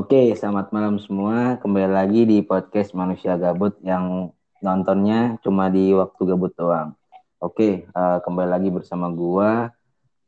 Oke, 0.00 0.32
selamat 0.32 0.72
malam 0.72 0.96
semua. 0.96 1.60
Kembali 1.60 1.92
lagi 1.92 2.24
di 2.24 2.40
podcast 2.40 2.96
Manusia 2.96 3.36
Gabut 3.36 3.76
yang 3.84 4.32
nontonnya 4.64 5.36
cuma 5.44 5.68
di 5.68 5.92
waktu 5.92 6.24
gabut 6.24 6.56
doang. 6.56 6.96
Oke, 7.36 7.84
uh, 7.92 8.16
kembali 8.24 8.48
lagi 8.48 8.72
bersama 8.72 9.12
gua 9.12 9.68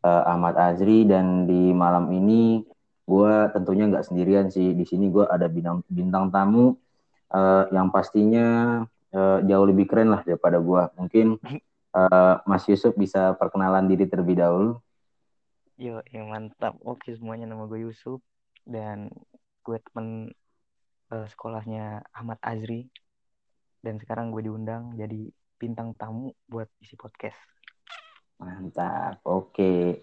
uh, 0.05 0.23
Ahmad 0.29 0.61
Azri 0.61 1.09
dan 1.09 1.49
di 1.49 1.73
malam 1.73 2.13
ini 2.13 2.69
gua 3.09 3.49
tentunya 3.49 3.89
nggak 3.89 4.13
sendirian 4.13 4.53
sih. 4.53 4.77
Di 4.77 4.85
sini 4.85 5.09
gua 5.09 5.33
ada 5.33 5.49
bintang 5.49 5.81
bintang 5.89 6.29
tamu 6.29 6.77
uh, 7.33 7.65
yang 7.73 7.89
pastinya 7.89 8.85
uh, 9.17 9.41
jauh 9.41 9.65
lebih 9.65 9.89
keren 9.89 10.13
lah 10.13 10.21
daripada 10.21 10.61
gua. 10.61 10.93
Mungkin 11.01 11.41
uh, 11.97 12.45
Mas 12.45 12.69
Yusuf 12.69 12.93
bisa 12.93 13.33
perkenalan 13.41 13.89
diri 13.89 14.05
terlebih 14.05 14.37
dahulu. 14.37 14.77
Yo, 15.81 16.05
yang 16.13 16.29
mantap. 16.29 16.77
Oke 16.85 17.17
semuanya 17.17 17.49
nama 17.49 17.65
gue 17.65 17.89
Yusuf 17.89 18.21
dan 18.69 19.09
gue 19.63 19.79
temen 19.91 20.31
uh, 21.15 21.27
sekolahnya 21.31 22.03
Ahmad 22.11 22.39
Azri 22.43 22.91
dan 23.83 23.99
sekarang 23.99 24.31
gue 24.35 24.47
diundang 24.47 24.95
jadi 24.99 25.31
bintang 25.59 25.95
tamu 25.95 26.35
buat 26.51 26.67
isi 26.83 26.99
podcast. 26.99 27.39
Mantap. 28.43 29.23
Oke. 29.23 30.03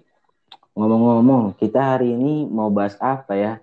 Ngomong-ngomong, 0.79 1.59
kita 1.59 1.95
hari 1.95 2.15
ini 2.15 2.47
mau 2.47 2.71
bahas 2.71 2.95
apa 3.03 3.35
ya? 3.35 3.53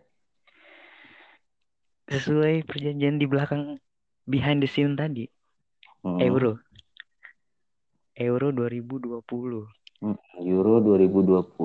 Sesuai 2.12 2.68
perjanjian 2.68 3.16
di 3.16 3.24
belakang 3.24 3.80
behind 4.28 4.60
the 4.60 4.68
scene 4.68 4.92
tadi. 4.92 5.24
Hmm. 6.04 6.20
Euro. 6.20 6.60
Euro 8.20 8.52
2020. 8.52 9.24
Hmm, 10.04 10.20
Euro 10.44 10.74
2020. 10.84 11.56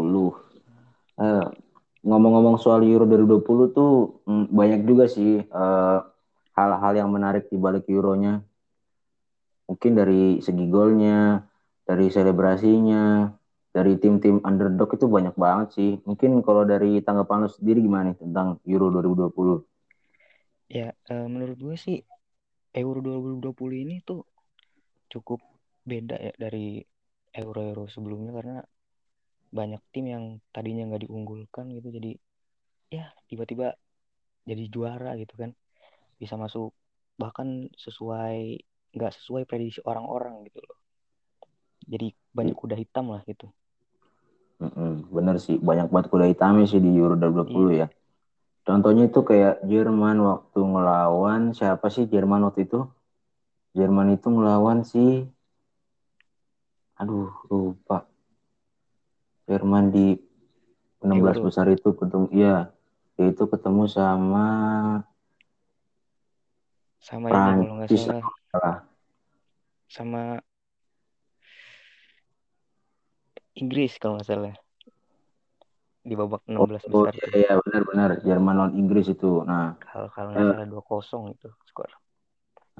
Uh, 1.19 1.51
ngomong-ngomong 2.01 2.57
soal 2.57 2.81
Euro 2.85 3.05
2020 3.05 3.77
tuh 3.77 4.21
mm, 4.25 4.45
banyak 4.49 4.81
juga 4.89 5.05
sih 5.05 5.41
eh, 5.45 5.99
hal-hal 6.57 6.93
yang 6.97 7.09
menarik 7.13 7.47
di 7.47 7.57
balik 7.57 7.85
Euronya. 7.87 8.41
Mungkin 9.69 9.91
dari 9.95 10.43
segi 10.43 10.65
golnya, 10.67 11.39
dari 11.87 12.11
selebrasinya, 12.11 13.31
dari 13.71 13.95
tim-tim 13.95 14.43
underdog 14.43 14.91
itu 14.97 15.07
banyak 15.07 15.35
banget 15.39 15.67
sih. 15.77 15.91
Mungkin 16.03 16.43
kalau 16.43 16.67
dari 16.67 16.99
tanggapan 16.99 17.47
lo 17.47 17.49
sendiri 17.49 17.79
gimana 17.79 18.11
nih 18.11 18.19
tentang 18.19 18.59
Euro 18.67 18.91
2020? 18.91 19.63
Ya, 20.71 20.91
uh, 21.11 21.27
menurut 21.31 21.59
gue 21.59 21.75
sih 21.79 22.03
Euro 22.75 22.99
2020 22.99 23.83
ini 23.87 23.95
tuh 24.03 24.27
cukup 25.11 25.39
beda 25.83 26.15
ya 26.15 26.33
dari 26.37 26.79
euro-euro 27.35 27.87
sebelumnya 27.91 28.31
karena 28.31 28.57
banyak 29.51 29.83
tim 29.91 30.07
yang 30.07 30.23
tadinya 30.55 30.87
nggak 30.87 31.05
diunggulkan 31.05 31.75
gitu 31.75 31.91
jadi 31.91 32.11
ya 32.91 33.11
tiba-tiba 33.27 33.75
jadi 34.47 34.63
juara 34.71 35.15
gitu 35.19 35.35
kan. 35.37 35.51
Bisa 36.17 36.39
masuk 36.39 36.73
bahkan 37.19 37.69
sesuai 37.77 38.63
nggak 38.91 39.13
sesuai 39.21 39.43
prediksi 39.47 39.79
orang-orang 39.85 40.47
gitu 40.49 40.59
loh. 40.63 40.77
Jadi 41.87 42.13
banyak 42.31 42.55
kuda 42.55 42.75
hitam 42.79 43.11
lah 43.11 43.21
gitu. 43.27 43.51
Mm 44.61 45.09
bener 45.09 45.35
sih. 45.41 45.57
Banyak 45.57 45.89
banget 45.89 46.07
kuda 46.09 46.25
hitam 46.29 46.61
sih 46.65 46.79
di 46.81 46.91
Euro 46.97 47.17
2020 47.17 47.75
iya. 47.75 47.85
ya. 47.85 47.87
Contohnya 48.61 49.09
itu 49.09 49.25
kayak 49.25 49.65
Jerman 49.65 50.21
waktu 50.21 50.59
ngelawan 50.61 51.57
siapa 51.57 51.89
sih 51.89 52.05
Jerman 52.05 52.45
waktu 52.45 52.69
itu? 52.69 52.85
Jerman 53.73 54.13
itu 54.13 54.27
ngelawan 54.29 54.85
si 54.85 55.25
aduh 57.01 57.33
lupa 57.49 58.05
Jerman 59.51 59.91
di 59.91 60.15
16 61.03 61.11
Euro. 61.19 61.51
besar 61.51 61.67
itu 61.67 61.91
ketemu 61.91 62.27
iya 62.31 62.71
itu 63.19 63.43
ketemu 63.51 63.83
sama 63.91 64.47
sama 67.03 67.27
Prancis, 67.27 67.59
ini 67.59 67.67
kalau 67.67 67.75
nggak 67.75 67.91
salah 68.47 68.77
sama 69.91 70.21
Inggris 73.59 73.99
kalau 73.99 74.15
nggak 74.15 74.29
salah 74.31 74.55
di 76.01 76.17
babak 76.17 76.41
16 76.49 76.57
oh, 76.57 76.65
besar. 76.65 77.13
Iya, 77.13 77.27
iya 77.37 77.53
benar-benar 77.61 78.09
Jerman 78.25 78.55
lawan 78.57 78.73
Inggris 78.73 79.05
itu. 79.13 79.45
Nah, 79.45 79.77
kalau 79.77 80.09
kalau 80.09 80.33
nggak 80.33 80.41
uh, 80.49 80.51
salah 80.57 80.65
dua 80.65 80.81
kosong 80.81 81.23
itu 81.29 81.45
skor. 81.69 81.93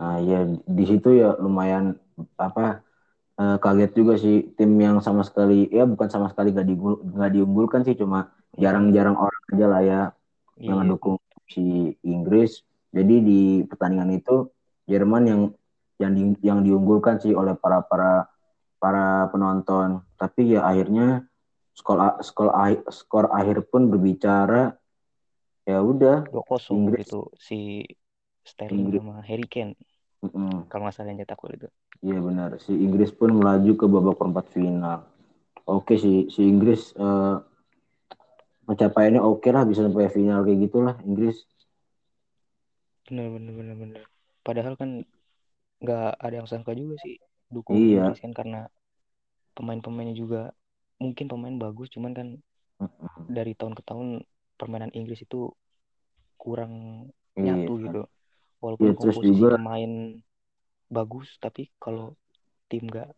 Nah, 0.02 0.18
ya 0.26 0.42
di 0.50 0.86
situ 0.90 1.22
ya 1.22 1.38
lumayan 1.38 2.02
apa 2.42 2.82
uh, 3.42 3.58
kaget 3.58 3.92
juga 3.98 4.14
sih 4.22 4.54
tim 4.54 4.78
yang 4.78 5.02
sama 5.02 5.26
sekali 5.26 5.66
ya 5.74 5.90
bukan 5.90 6.08
sama 6.14 6.30
sekali 6.30 6.54
gak, 6.54 6.70
diunggul, 6.70 7.02
gak 7.18 7.32
diunggulkan 7.34 7.82
sih 7.82 7.98
cuma 7.98 8.30
jarang-jarang 8.54 9.18
orang 9.18 9.42
aja 9.50 9.66
lah 9.66 9.82
ya 9.82 9.90
yeah. 9.90 10.06
yang 10.62 10.78
iya. 10.78 10.82
mendukung 10.86 11.18
si 11.50 11.92
Inggris. 12.08 12.64
Jadi 12.92 13.16
di 13.24 13.42
pertandingan 13.68 14.16
itu 14.16 14.48
Jerman 14.88 15.24
yang 15.24 15.42
yang 16.02 16.12
di, 16.12 16.24
yang 16.44 16.60
diunggulkan 16.66 17.22
sih 17.22 17.32
oleh 17.32 17.56
para 17.56 17.84
para 17.86 18.28
para 18.80 19.32
penonton. 19.32 20.04
Tapi 20.16 20.58
ya 20.58 20.68
akhirnya 20.68 21.28
skor 21.76 22.20
skor 22.20 22.52
skor 22.92 23.26
akhir 23.32 23.68
pun 23.72 23.88
berbicara 23.88 24.76
ya 25.64 25.80
udah 25.80 26.28
2-0 26.34 26.74
Inggris 26.74 27.06
itu 27.08 27.22
si 27.38 27.60
Sterling 28.42 28.90
Inggris. 28.90 29.00
sama 29.00 29.18
Harry 29.24 29.48
Kane. 29.48 29.78
Mm 30.22 30.30
-hmm. 30.30 30.56
Kalau 30.70 30.86
nggak 30.86 30.96
salah 30.96 31.10
yang 31.10 31.20
cetak 31.26 31.38
gol 31.42 31.54
itu. 31.58 31.70
Iya 32.06 32.18
benar. 32.22 32.50
Si 32.62 32.74
Inggris 32.74 33.10
pun 33.14 33.34
melaju 33.34 33.72
ke 33.74 33.86
babak 33.90 34.16
perempat 34.22 34.46
final. 34.54 35.06
Oke 35.66 35.98
si 35.98 36.30
si 36.30 36.46
Inggris 36.46 36.94
uh, 36.98 37.42
pencapaiannya 38.66 39.22
oke 39.22 39.50
lah 39.50 39.66
bisa 39.66 39.86
sampai 39.86 40.14
final 40.14 40.46
kayak 40.46 40.60
gitulah 40.70 40.96
Inggris. 41.06 41.42
Benar 43.10 43.34
benar 43.34 43.54
benar 43.58 43.76
benar. 43.78 44.04
Padahal 44.42 44.74
kan 44.78 45.06
nggak 45.82 46.10
ada 46.22 46.36
yang 46.38 46.48
sangka 46.50 46.78
juga 46.78 47.02
sih 47.02 47.18
dukung 47.50 47.78
iya. 47.78 48.06
Inggris 48.06 48.22
kan 48.22 48.34
karena 48.38 48.62
pemain-pemainnya 49.58 50.16
juga 50.16 50.54
mungkin 51.02 51.26
pemain 51.26 51.58
bagus 51.58 51.90
cuman 51.90 52.14
kan 52.14 52.28
mm-hmm. 52.80 53.26
dari 53.28 53.58
tahun 53.58 53.74
ke 53.74 53.82
tahun 53.84 54.22
permainan 54.56 54.94
Inggris 54.94 55.26
itu 55.26 55.50
kurang 56.38 57.06
iya. 57.34 57.58
nyatu 57.58 57.74
gitu. 57.82 58.02
Walaupun 58.62 58.86
iya, 58.88 58.96
komposisi 58.96 59.34
juga... 59.34 59.58
pemain 59.58 59.94
bagus 60.92 61.40
tapi 61.40 61.72
kalau 61.82 62.14
tim 62.70 62.86
nggak 62.86 63.10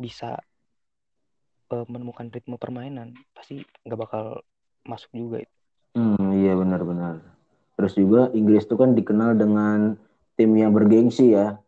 bisa 0.00 0.40
uh, 1.70 1.86
menemukan 1.86 2.28
ritme 2.32 2.56
permainan 2.56 3.14
pasti 3.36 3.62
nggak 3.86 4.00
bakal 4.00 4.42
masuk 4.84 5.10
juga 5.12 5.44
itu. 5.44 5.54
Hmm, 5.96 6.30
iya 6.34 6.52
benar-benar. 6.58 7.20
Terus 7.78 7.92
juga 7.94 8.20
Inggris 8.34 8.66
itu 8.66 8.74
kan 8.74 8.92
dikenal 8.96 9.38
dengan 9.38 9.94
tim 10.34 10.50
yang 10.54 10.74
bergengsi 10.74 11.34
ya. 11.34 11.58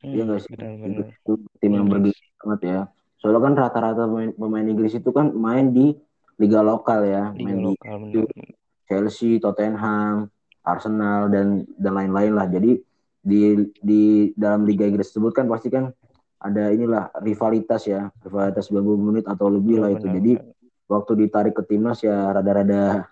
Hmm, 0.00 0.12
iya 0.16 0.22
nggak 0.24 0.40
sih? 0.44 0.50
Benar, 0.56 0.72
benar. 0.80 1.06
Itu 1.12 1.32
tim 1.60 1.72
yang 1.76 1.86
bergengsi 1.88 2.24
banget 2.40 2.60
ya. 2.64 2.80
Soalnya 3.22 3.40
kan 3.40 3.54
rata-rata 3.54 4.02
pemain, 4.10 4.30
pemain 4.34 4.66
Inggris 4.66 4.98
itu 4.98 5.10
kan 5.14 5.30
main 5.30 5.70
di 5.70 5.94
liga 6.42 6.58
lokal 6.58 7.06
ya, 7.06 7.30
liga 7.36 7.44
main 7.46 7.58
lokal, 7.62 7.96
di 8.10 8.20
benar. 8.26 8.48
Chelsea, 8.90 9.38
Tottenham, 9.38 10.26
Arsenal 10.62 11.28
dan 11.28 11.66
dan 11.78 11.92
lain-lain 11.94 12.32
lah. 12.34 12.46
Jadi 12.46 12.78
di 13.22 13.54
di 13.78 14.02
dalam 14.34 14.66
Liga 14.66 14.82
Inggris 14.82 15.14
tersebut 15.14 15.30
kan 15.30 15.46
pasti 15.46 15.70
kan 15.70 15.94
ada 16.42 16.74
inilah 16.74 17.14
rivalitas 17.22 17.86
ya 17.86 18.10
rivalitas 18.18 18.66
90 18.66 18.98
menit 18.98 19.24
atau 19.30 19.46
lebih 19.46 19.78
lah 19.78 19.94
itu 19.94 20.10
jadi 20.10 20.42
waktu 20.90 21.12
ditarik 21.22 21.54
ke 21.54 21.62
timnas 21.62 22.02
ya 22.02 22.34
rada-rada 22.34 23.06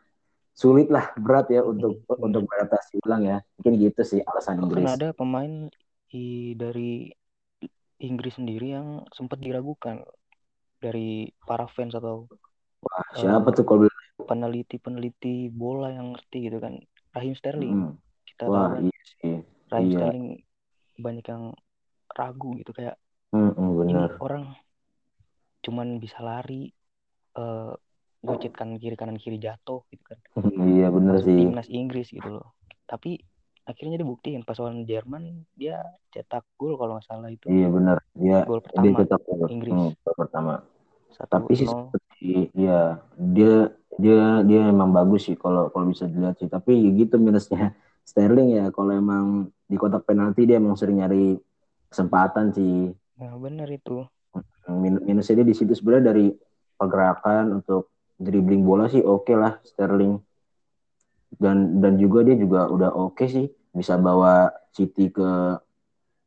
sulit 0.50 0.90
lah 0.90 1.14
berat 1.14 1.46
ya 1.54 1.62
untuk 1.62 2.02
hmm. 2.04 2.26
untuk 2.26 2.42
beradaptasi 2.50 2.98
ulang 3.06 3.22
ya 3.22 3.38
mungkin 3.56 3.72
gitu 3.78 4.02
sih 4.02 4.20
alasan 4.26 4.66
Inggris. 4.66 4.82
Kan 4.82 4.90
ada 4.90 5.08
pemain 5.14 5.70
di, 6.10 6.52
dari 6.58 7.06
Inggris 8.02 8.34
sendiri 8.34 8.74
yang 8.74 9.06
sempat 9.14 9.38
diragukan 9.38 10.02
dari 10.82 11.30
para 11.46 11.70
fans 11.70 11.94
atau 11.94 12.26
Wah, 12.80 13.06
siapa 13.14 13.48
uh, 13.48 13.54
tuh 13.54 13.64
kalau 13.64 13.86
peneliti-peneliti 14.24 15.52
bola 15.52 15.92
yang 15.92 16.16
ngerti 16.16 16.48
gitu 16.50 16.58
kan 16.58 16.80
Raheem 17.14 17.34
Sterling. 17.36 17.74
Hmm. 17.74 17.94
kita 18.26 18.44
Wah, 18.46 18.54
tahu 18.54 18.66
kan 18.72 18.82
iya 18.86 19.00
sih. 19.04 19.34
Raheem 19.70 19.88
iya. 19.90 19.98
Sterling 19.98 20.26
banyak 21.00 21.26
yang 21.26 21.44
ragu 22.10 22.50
gitu 22.60 22.70
kayak 22.76 22.96
mm, 23.32 23.52
mm, 23.56 23.70
bener. 23.80 24.10
ini 24.10 24.20
orang 24.20 24.44
cuman 25.64 25.88
bisa 26.02 26.18
lari 26.20 26.68
uh, 27.38 27.72
gocetkan 28.20 28.76
kiri 28.76 28.96
kanan 28.96 29.16
kiri 29.16 29.40
jatuh 29.40 29.84
gitu 29.88 30.04
kan. 30.04 30.18
Iya 30.60 30.92
bener 30.92 31.24
sih. 31.24 31.36
timnas 31.36 31.68
Inggris 31.72 32.12
gitu 32.12 32.28
loh. 32.28 32.52
Tapi 32.84 33.16
akhirnya 33.64 33.96
dibuktiin 34.00 34.44
pas 34.44 34.58
lawan 34.60 34.84
Jerman 34.84 35.46
dia 35.56 35.80
cetak 36.12 36.44
gol 36.60 36.76
kalau 36.76 37.00
nggak 37.00 37.06
salah 37.08 37.32
itu. 37.32 37.48
Iya 37.48 37.68
benar. 37.72 37.96
Dia 38.12 38.44
gol 38.44 38.60
pertama 38.60 38.84
dia 38.84 38.92
cetak 39.04 39.20
gol. 39.24 39.48
Inggris. 39.48 39.72
Hmm, 39.72 39.90
gol 40.04 40.16
pertama. 40.16 40.54
Satu, 41.10 41.30
tapi 41.32 41.52
sih 41.58 41.66
seperti 41.68 42.28
ya 42.54 43.00
dia 43.16 43.72
dia 43.98 44.46
dia 44.46 44.70
emang 44.70 44.94
bagus 44.94 45.26
sih 45.26 45.34
kalau 45.34 45.72
kalau 45.74 45.90
bisa 45.90 46.06
dilihat 46.06 46.38
sih 46.38 46.46
tapi 46.46 46.78
gitu 46.94 47.18
minusnya 47.18 47.74
Sterling 48.08 48.58
ya 48.58 48.70
kalau 48.70 48.94
emang 48.94 49.50
di 49.66 49.76
kotak 49.78 50.06
penalti 50.06 50.46
dia 50.46 50.58
emang 50.58 50.74
sering 50.74 50.98
nyari 50.98 51.38
kesempatan 51.90 52.54
sih. 52.54 52.90
Nah, 53.18 53.34
benar 53.38 53.70
itu. 53.70 54.06
Min 54.70 55.02
minusnya 55.02 55.42
dia 55.42 55.46
di 55.46 55.54
situ 55.54 55.74
sebenarnya 55.74 56.14
dari 56.14 56.26
pergerakan 56.78 57.62
untuk 57.62 57.90
dribbling 58.18 58.62
bola 58.62 58.86
sih 58.86 59.02
oke 59.02 59.26
okay 59.26 59.36
lah 59.36 59.58
Sterling. 59.66 60.18
dan 61.38 61.78
dan 61.78 61.94
juga 61.94 62.26
dia 62.26 62.34
juga 62.34 62.66
udah 62.66 62.90
oke 62.90 63.22
okay 63.22 63.26
sih 63.30 63.46
bisa 63.70 63.94
bawa 63.94 64.50
City 64.74 65.14
ke 65.14 65.62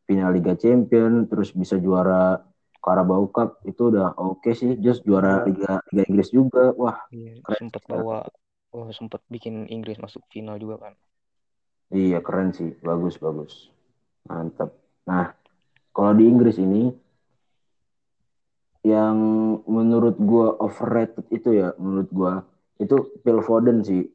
final 0.08 0.32
Liga 0.32 0.56
Champion 0.56 1.28
terus 1.28 1.52
bisa 1.52 1.76
juara 1.76 2.40
Carabao 2.84 3.32
Cup 3.32 3.64
itu 3.64 3.88
udah 3.88 4.12
oke 4.20 4.44
okay 4.44 4.54
sih 4.60 4.76
just 4.84 5.08
juara 5.08 5.48
Liga 5.48 5.80
Liga 5.96 6.04
Inggris 6.12 6.30
juga. 6.36 6.76
Wah 6.76 7.00
iya, 7.16 7.40
sempat 7.56 7.88
bawa 7.88 8.28
oh 8.76 8.92
sempat 8.92 9.24
bikin 9.32 9.72
Inggris 9.72 9.96
masuk 10.04 10.28
final 10.28 10.60
juga 10.60 10.92
kan. 10.92 10.94
Iya 11.96 12.20
keren 12.20 12.52
sih. 12.52 12.76
Bagus 12.84 13.16
bagus. 13.24 13.72
Mantap 14.28 14.76
nah 15.08 15.32
kalau 15.96 16.12
di 16.12 16.28
Inggris 16.28 16.60
ini 16.60 16.92
yang 18.84 19.16
menurut 19.64 20.20
gua 20.20 20.60
overrated 20.60 21.24
itu 21.32 21.56
ya 21.56 21.72
menurut 21.80 22.12
gua 22.12 22.44
itu 22.84 23.16
Phil 23.24 23.40
Foden 23.40 23.80
sih 23.80 24.12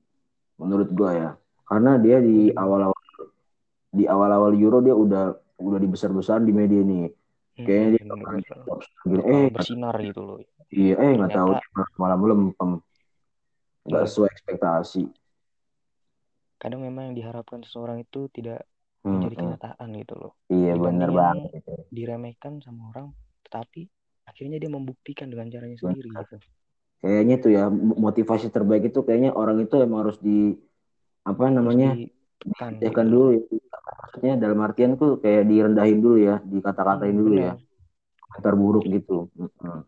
menurut 0.61 0.93
gua 0.93 1.11
ya. 1.17 1.31
Karena 1.65 1.97
dia 1.97 2.21
di 2.21 2.53
awal-awal 2.53 2.97
di 3.89 4.05
awal-awal 4.05 4.53
Euro 4.61 4.85
dia 4.85 4.93
udah 4.93 5.33
udah 5.57 5.79
dibesar-besar 5.81 6.45
di 6.45 6.53
media 6.53 6.85
nih 6.85 7.09
kayaknya 7.67 7.89
dia 7.99 8.03
hmm, 8.05 8.11
top 8.67 8.81
gitu 9.09 9.23
eh 9.27 9.47
bersinar 9.51 9.95
gitu. 9.99 10.21
loh. 10.23 10.37
Iya 10.69 10.95
eh 11.01 11.11
nggak 11.19 11.31
tahu 11.35 11.51
malam 11.99 12.21
lempem 12.23 12.71
nggak 13.89 14.05
iya. 14.05 14.09
sesuai 14.11 14.29
ekspektasi. 14.31 15.03
Kadang 16.59 16.83
memang 16.85 17.11
yang 17.11 17.17
diharapkan 17.17 17.63
seseorang 17.65 18.03
itu 18.03 18.29
tidak 18.35 18.67
hmm, 19.03 19.11
menjadi 19.19 19.35
hmm. 19.35 19.43
kenyataan 19.43 19.89
gitu 19.97 20.15
loh. 20.15 20.33
Iya 20.53 20.73
benar 20.77 21.11
banget 21.11 21.51
diremehkan 21.89 22.61
sama 22.61 22.93
orang 22.93 23.11
tetapi 23.49 23.89
akhirnya 24.29 24.61
dia 24.61 24.71
membuktikan 24.71 25.33
dengan 25.33 25.49
caranya 25.49 25.77
sendiri 25.81 26.13
gitu. 26.13 26.37
Kayaknya 26.99 27.37
tuh 27.39 27.51
ya 27.55 27.65
motivasi 27.73 28.51
terbaik 28.51 28.91
itu 28.91 29.01
kayaknya 29.07 29.31
orang 29.33 29.63
itu 29.63 29.79
emang 29.79 30.05
harus 30.05 30.19
di 30.19 30.59
apa 31.23 31.47
namanya 31.49 31.95
kan 32.59 32.73
ya 32.79 32.91
kan 32.95 33.07
dulu 33.11 33.35
ya. 33.35 33.43
maksudnya 33.99 34.35
dalam 34.39 34.59
artian 34.63 34.95
tuh 34.95 35.19
kayak 35.19 35.47
direndahin 35.51 35.99
dulu 35.99 36.17
ya 36.23 36.37
dikata-katain 36.43 37.17
dulu 37.17 37.35
ya 37.35 37.53
komentar 38.23 38.55
buruk 38.55 38.85
gitu 38.87 39.27
hmm. 39.37 39.83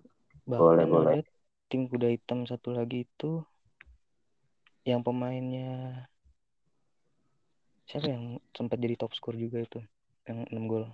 boleh 0.47 0.85
boleh 0.87 1.15
tim 1.71 1.87
kuda 1.87 2.11
hitam 2.11 2.43
satu 2.51 2.75
lagi 2.75 3.07
itu 3.07 3.47
yang 4.83 5.05
pemainnya 5.07 6.03
siapa 7.87 8.11
yang 8.11 8.43
sempat 8.55 8.79
jadi 8.83 8.95
top 8.99 9.13
skor 9.15 9.35
juga 9.39 9.63
itu 9.63 9.79
yang 10.27 10.47
6 10.51 10.65
gol 10.67 10.85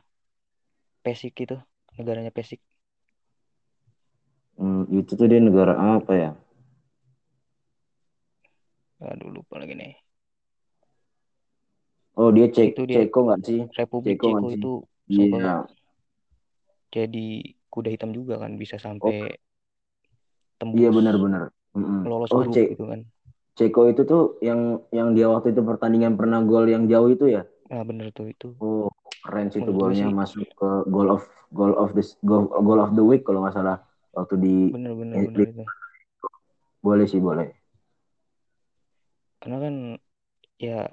Pesik 1.04 1.38
itu 1.38 1.56
negaranya 1.96 2.34
Pesik 2.34 2.60
Hmm, 4.56 4.88
itu 4.88 5.12
tuh 5.12 5.28
dia 5.28 5.36
negara 5.36 5.76
apa 5.76 6.12
ya? 6.16 6.30
Aduh 9.04 9.28
lupa 9.36 9.60
lagi 9.60 9.76
nih. 9.76 9.92
Oh 12.16 12.32
dia 12.32 12.48
cek 12.48 12.72
itu 12.72 12.82
dia, 12.88 13.04
Ceko 13.04 13.28
nggak 13.28 13.40
sih? 13.44 13.60
Republik 13.76 14.16
Ceko, 14.16 14.28
Ceko 14.40 14.48
itu 14.52 14.72
iya. 15.12 15.68
jadi 16.88 17.26
kuda 17.68 17.88
hitam 17.92 18.10
juga 18.16 18.40
kan 18.40 18.56
bisa 18.56 18.80
sampai 18.80 19.28
oh. 19.28 19.36
tembus. 20.56 20.80
Iya 20.80 20.90
benar-benar. 20.96 21.52
Mm-hmm. 21.76 22.00
Lolos 22.08 22.30
oh, 22.32 22.40
grup 22.48 22.56
gitu 22.56 22.84
kan. 22.88 23.00
Ceko 23.56 23.80
itu 23.92 24.02
tuh 24.08 24.40
yang 24.40 24.80
yang 24.92 25.12
dia 25.12 25.28
waktu 25.28 25.52
itu 25.52 25.60
pertandingan 25.60 26.16
pernah 26.16 26.40
gol 26.40 26.64
yang 26.64 26.88
jauh 26.88 27.12
itu 27.12 27.28
ya? 27.28 27.44
Nah 27.68 27.84
bener 27.84 28.08
tuh 28.16 28.32
itu. 28.32 28.56
Oh 28.64 28.88
keren 29.26 29.50
sih 29.50 29.58
itu 29.58 29.72
golnya 29.74 30.06
masuk 30.14 30.46
ke 30.54 30.70
goal 30.86 31.10
of 31.10 31.26
goal 31.50 31.74
of 31.74 31.90
this 31.98 32.14
goal, 32.22 32.46
goal 32.46 32.78
of 32.78 32.94
the 32.94 33.02
week 33.02 33.26
kalau 33.26 33.42
nggak 33.42 33.58
salah 33.58 33.82
waktu 34.14 34.38
di 34.38 34.56
bener 34.70 34.94
bener, 34.94 35.16
bener 35.26 35.50
itu. 35.50 35.62
boleh 36.80 37.06
sih 37.10 37.18
boleh 37.18 37.50
karena 39.42 39.58
kan 39.58 39.74
ya 40.62 40.86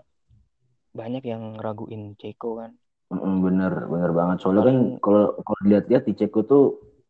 banyak 0.93 1.23
yang 1.25 1.57
raguin 1.57 2.13
Ceko 2.15 2.61
kan. 2.61 2.71
Bener 3.13 3.73
bener 3.89 4.11
banget. 4.13 4.37
Soalnya 4.41 4.63
kan 4.69 4.77
kalau 5.01 5.37
kalau 5.41 5.59
dilihat-lihat 5.65 6.03
di 6.05 6.13
Ceko 6.13 6.39
tuh 6.45 6.63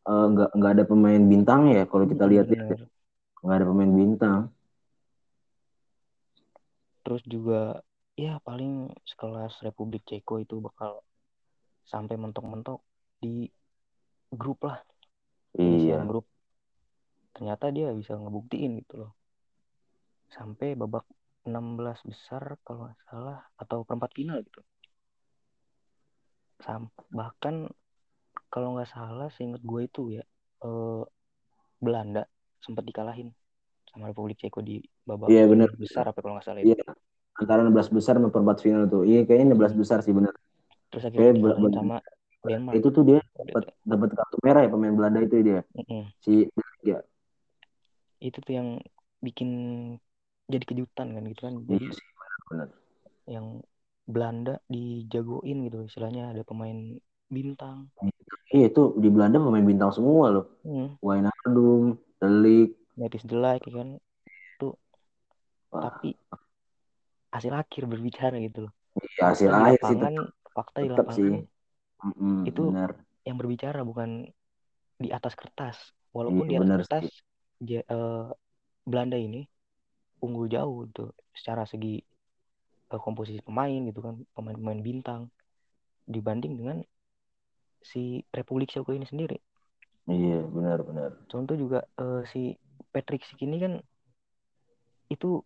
eh, 0.07 0.25
nggak 0.31 0.50
uh, 0.51 0.56
nggak 0.56 0.71
ada 0.80 0.83
pemain 0.88 1.24
bintang 1.24 1.69
ya 1.69 1.83
kalau 1.88 2.07
kita 2.07 2.25
lihat 2.27 2.47
ya. 2.50 2.63
nggak 3.44 3.57
ada 3.59 3.68
pemain 3.68 3.94
bintang. 3.94 4.39
Terus 7.03 7.21
juga 7.27 7.83
ya 8.15 8.39
paling 8.39 8.88
sekelas 9.03 9.59
Republik 9.68 10.07
Ceko 10.07 10.39
itu 10.39 10.63
bakal 10.63 11.03
sampai 11.83 12.15
mentok-mentok 12.15 12.79
di 13.19 13.51
grup 14.31 14.63
lah. 14.63 14.79
Iya. 15.59 16.07
grup. 16.07 16.25
Ternyata 17.36 17.69
dia 17.75 17.91
bisa 17.91 18.15
ngebuktiin 18.15 18.79
gitu 18.79 19.03
loh. 19.03 19.12
Sampai 20.31 20.74
babak 20.79 21.03
16 21.44 22.10
besar 22.10 22.56
kalau 22.63 22.88
nggak 22.88 23.00
salah 23.07 23.40
atau 23.60 23.84
perempat 23.84 24.12
final 24.16 24.40
gitu 24.44 24.62
Sam 26.63 26.88
bahkan 27.12 27.68
kalau 28.48 28.78
nggak 28.78 28.90
salah 28.90 29.28
seingat 29.34 29.60
gue 29.60 29.81
itu 29.84 30.16
ya 30.19 30.24
eh, 30.63 31.04
Belanda 31.84 32.24
sempat 32.63 32.88
dikalahin 32.88 33.36
sama 33.92 34.10
Republik 34.10 34.40
Ceko 34.40 34.63
di 34.63 34.80
babak 35.04 35.28
iya, 35.30 35.45
bener. 35.45 35.69
besar 35.75 36.07
apa 36.10 36.18
kalau 36.24 36.40
nggak 36.40 36.48
salah 36.48 36.60
itu. 36.63 36.74
Iya. 36.74 36.95
Antara 37.34 37.66
16 37.66 37.94
besar 37.94 38.13
sama 38.18 38.30
perempat 38.30 38.62
final 38.62 38.88
tuh. 38.88 39.04
Iya 39.04 39.25
kayaknya 39.28 39.54
16 39.54 39.60
hmm. 39.60 39.81
besar 39.84 40.00
sih 40.01 40.13
benar. 40.16 40.34
Terus 40.89 41.04
akhirnya 41.10 41.34
dikalahin 41.38 41.74
sama 41.75 42.00
Denmark. 42.44 42.75
Itu 42.78 42.88
tuh 42.92 43.04
dia 43.07 43.19
dapat 43.36 43.63
dapat 43.88 44.10
kartu 44.13 44.38
merah 44.44 44.62
ya 44.68 44.69
pemain 44.69 44.96
Belanda 44.96 45.19
itu 45.24 45.36
dia. 45.39 45.62
Mm-hmm. 45.74 46.01
Si 46.19 46.34
ya. 46.84 47.00
Itu 48.19 48.38
tuh 48.44 48.54
yang 48.54 48.69
bikin 49.24 49.50
jadi 50.50 50.66
kejutan 50.68 51.07
kan 51.16 51.24
gitu 51.30 51.42
kan. 51.44 51.56
Jadi 51.68 51.86
iya 51.88 51.92
sih, 51.94 52.07
benar. 52.51 52.68
Yang 53.28 53.48
Belanda 54.04 54.56
dijagoin 54.68 55.57
gitu 55.68 55.78
istilahnya 55.88 56.36
ada 56.36 56.44
pemain 56.44 57.00
bintang. 57.31 57.88
Iya 58.51 58.69
itu 58.69 59.00
di 59.00 59.10
Belanda 59.10 59.40
pemain 59.40 59.63
bintang 59.63 59.92
semua 59.95 60.30
loh. 60.30 60.45
Hmm. 60.68 61.00
Wijnaldum, 61.00 61.98
Delik, 62.19 62.75
Netis 63.00 63.25
Delay 63.25 63.57
kan. 63.63 63.98
Tuh. 64.62 64.75
Wah. 65.74 65.90
Tapi 65.90 66.13
hasil 67.34 67.50
akhir 67.50 67.89
berbicara 67.89 68.38
gitu 68.38 68.69
loh. 68.69 68.74
Iya, 69.01 69.34
hasil 69.34 69.50
akhir 69.50 69.80
sih 69.81 69.98
tetap, 69.98 70.13
fakta 70.54 70.78
di 70.86 70.89
lapangan 70.92 71.18
sih 71.18 71.46
Mm, 72.04 72.44
itu 72.44 72.68
bener. 72.68 73.00
yang 73.24 73.39
berbicara 73.39 73.80
bukan 73.88 74.28
di 75.00 75.07
atas 75.07 75.39
kertas. 75.39 75.96
Walaupun 76.12 76.51
iya, 76.51 76.60
di 76.60 76.68
atas 76.68 76.75
kertas 76.84 77.06
ja, 77.63 77.80
uh, 77.88 78.28
Belanda 78.84 79.16
ini 79.16 79.48
unggul 80.24 80.48
jauh 80.48 80.88
tuh 80.96 81.12
secara 81.36 81.68
segi 81.68 82.00
uh, 82.96 83.00
komposisi 83.04 83.44
pemain 83.44 83.84
gitu 83.84 84.00
kan, 84.00 84.16
pemain-pemain 84.31 84.80
bintang 84.80 85.22
dibanding 86.08 86.56
dengan 86.56 86.77
si 87.84 88.24
Republik 88.32 88.72
Ceko 88.72 88.96
ini 88.96 89.03
sendiri. 89.03 89.36
Iya, 90.08 90.44
benar-benar. 90.48 91.27
Contoh 91.27 91.56
juga 91.56 91.84
uh, 92.00 92.24
si 92.32 92.56
Patrick 92.92 93.24
Sik 93.27 93.39
ini 93.44 93.60
kan 93.60 93.74
itu 95.12 95.44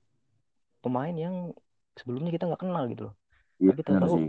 pemain 0.81 1.13
yang 1.13 1.53
sebelumnya 1.97 2.33
kita 2.33 2.49
nggak 2.49 2.61
kenal 2.61 2.85
gitu 2.89 3.09
loh. 3.11 3.15
Iya, 3.57 3.73
Tapi 3.73 3.79
kita 3.81 3.91
tahu 4.01 4.15
sih 4.17 4.27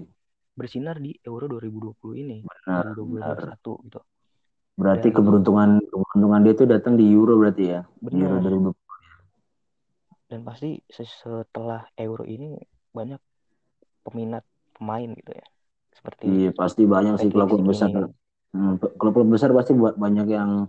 bersinar 0.59 0.99
di 0.99 1.15
Euro 1.23 1.47
2020 1.47 2.25
ini 2.25 2.39
benar, 2.43 2.91
2021 2.99 2.99
benar. 2.99 3.39
gitu. 3.87 4.01
Berarti 4.79 5.09
Dan, 5.11 5.15
keberuntungan 5.15 5.71
keberuntungan 5.87 6.41
dia 6.43 6.53
itu 6.55 6.65
datang 6.67 6.95
di 6.99 7.05
Euro 7.15 7.35
berarti 7.39 7.65
ya. 7.71 7.81
Benar. 8.03 8.43
Euro 8.43 8.73
2020. 8.75 8.88
Dan 10.29 10.45
pasti 10.45 10.77
setelah 10.93 11.89
Euro 11.97 12.25
ini 12.29 12.53
banyak 12.93 13.21
peminat 14.05 14.45
pemain 14.77 15.09
gitu 15.09 15.33
ya. 15.33 15.47
Seperti 15.97 16.25
Iya, 16.29 16.51
pasti 16.53 16.83
banyak 16.85 17.15
sih 17.19 17.31
klub-klub 17.33 17.65
besar. 17.65 17.91
Hmm, 18.53 18.77
klub-klub 18.77 19.29
besar 19.29 19.51
pasti 19.57 19.73
buat 19.73 19.97
banyak 19.97 20.27
yang 20.29 20.69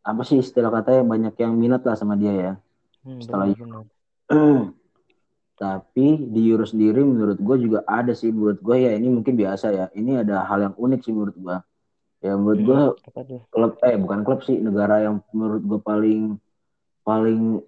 apa 0.00 0.22
sih 0.24 0.40
istilah 0.40 0.72
katanya 0.72 1.02
banyak 1.04 1.34
yang 1.36 1.52
minat 1.56 1.84
lah 1.84 1.96
sama 1.96 2.16
dia 2.16 2.32
ya. 2.32 2.52
Hmm, 3.04 3.20
Setelah 3.20 3.52
benar, 3.52 3.60
benar. 3.60 3.84
Tapi 5.60 6.06
di 6.32 6.40
Euro 6.48 6.64
sendiri 6.64 7.04
menurut 7.04 7.36
gue 7.36 7.56
juga 7.60 7.84
ada 7.84 8.16
sih 8.16 8.32
menurut 8.32 8.64
gue 8.64 8.76
ya 8.80 8.96
ini 8.96 9.08
mungkin 9.12 9.36
biasa 9.36 9.66
ya. 9.72 9.86
Ini 9.92 10.24
ada 10.24 10.44
hal 10.48 10.58
yang 10.70 10.74
unik 10.76 11.00
sih 11.04 11.12
menurut 11.12 11.36
gue. 11.36 11.56
Ya 12.20 12.32
menurut 12.36 12.60
gue 12.64 12.80
hmm, 12.80 13.48
klub 13.52 13.72
eh 13.84 13.96
bukan 13.96 14.20
klub 14.24 14.40
sih 14.44 14.56
negara 14.60 15.04
yang 15.04 15.20
menurut 15.36 15.62
gue 15.64 15.80
paling 15.80 16.20
paling 17.04 17.60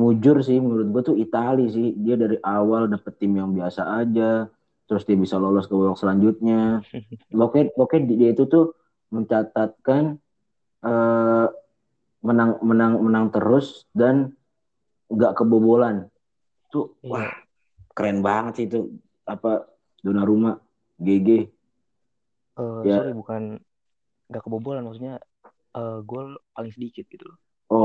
mujur 0.00 0.40
sih 0.40 0.56
menurut 0.56 0.88
gue 0.88 1.02
tuh 1.12 1.16
Italia 1.20 1.68
sih. 1.68 1.92
Dia 2.00 2.16
dari 2.16 2.40
awal 2.40 2.88
dapet 2.88 3.20
tim 3.20 3.36
yang 3.36 3.52
biasa 3.52 4.00
aja, 4.00 4.48
terus 4.88 5.04
dia 5.04 5.20
bisa 5.20 5.36
lolos 5.36 5.68
ke 5.68 5.76
babak 5.76 6.00
selanjutnya. 6.00 6.80
Pokoknya, 7.28 7.76
pokoknya 7.76 8.02
dia 8.16 8.28
itu 8.32 8.48
tuh 8.48 8.72
mencatatkan 9.12 10.16
uh, 10.86 11.46
menang 12.20 12.60
menang 12.60 12.92
menang 13.00 13.26
terus 13.32 13.88
dan 13.96 14.36
nggak 15.10 15.34
kebobolan 15.42 16.06
tuh 16.70 16.94
iya. 17.02 17.10
wah 17.10 17.30
keren 17.96 18.22
banget 18.22 18.52
sih 18.54 18.66
itu 18.70 18.80
apa 19.26 19.66
dona 20.04 20.22
rumah 20.22 20.54
GG 21.02 21.50
uh, 22.60 22.86
ya. 22.86 23.02
sorry 23.02 23.12
bukan 23.16 23.42
nggak 24.30 24.42
kebobolan 24.46 24.86
maksudnya 24.86 25.18
uh, 25.74 25.98
gol 26.06 26.38
paling 26.54 26.70
sedikit 26.70 27.08
gitu 27.10 27.26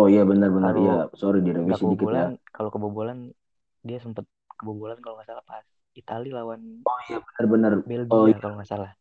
oh 0.05 0.09
iya 0.11 0.21
benar-benar 0.21 0.73
iya 0.77 0.95
sorry 1.17 1.41
direvisi 1.41 1.81
sedikit 1.81 2.13
ya. 2.13 2.37
kalau 2.53 2.69
kebobolan 2.69 3.33
dia 3.81 3.97
sempat 3.97 4.29
kebobolan 4.61 5.01
kalau 5.01 5.17
nggak 5.17 5.33
salah 5.33 5.45
pas 5.45 5.65
Italia 5.95 6.37
lawan 6.37 6.85
oh 6.85 6.99
iya 7.09 7.17
benar-benar 7.23 7.73
Belgia 7.81 8.13
oh, 8.13 8.27
iya. 8.29 8.37
kalau 8.37 8.55
nggak 8.59 8.69
salah. 8.69 8.91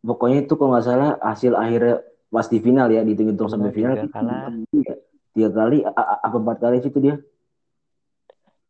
Pokoknya 0.00 0.48
itu 0.48 0.56
kalau 0.56 0.72
nggak 0.72 0.86
salah 0.88 1.10
hasil 1.20 1.52
akhirnya 1.52 2.00
pas 2.32 2.46
di 2.48 2.58
final 2.62 2.88
ya 2.88 3.04
dihitung-hitung 3.04 3.52
sampai 3.52 3.70
final 3.74 3.94
tiga 4.00 4.08
kalah. 4.08 4.48
ya. 4.72 4.94
tiga 5.36 5.48
kali 5.52 5.78
apa 6.00 6.36
empat 6.40 6.56
kali 6.58 6.76
sih 6.80 6.90
itu 6.90 7.00
dia? 7.04 7.16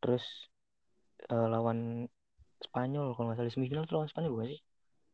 Terus 0.02 0.25
uh, 1.30 1.46
lawan 1.46 2.10
Spanyol 2.60 3.14
kalau 3.14 3.30
nggak 3.30 3.38
salah 3.38 3.52
semifinal 3.54 3.87
tuh 3.87 4.02
lawan 4.02 4.10
Spanyol 4.10 4.30
bukan 4.34 4.49
sih? 4.50 4.60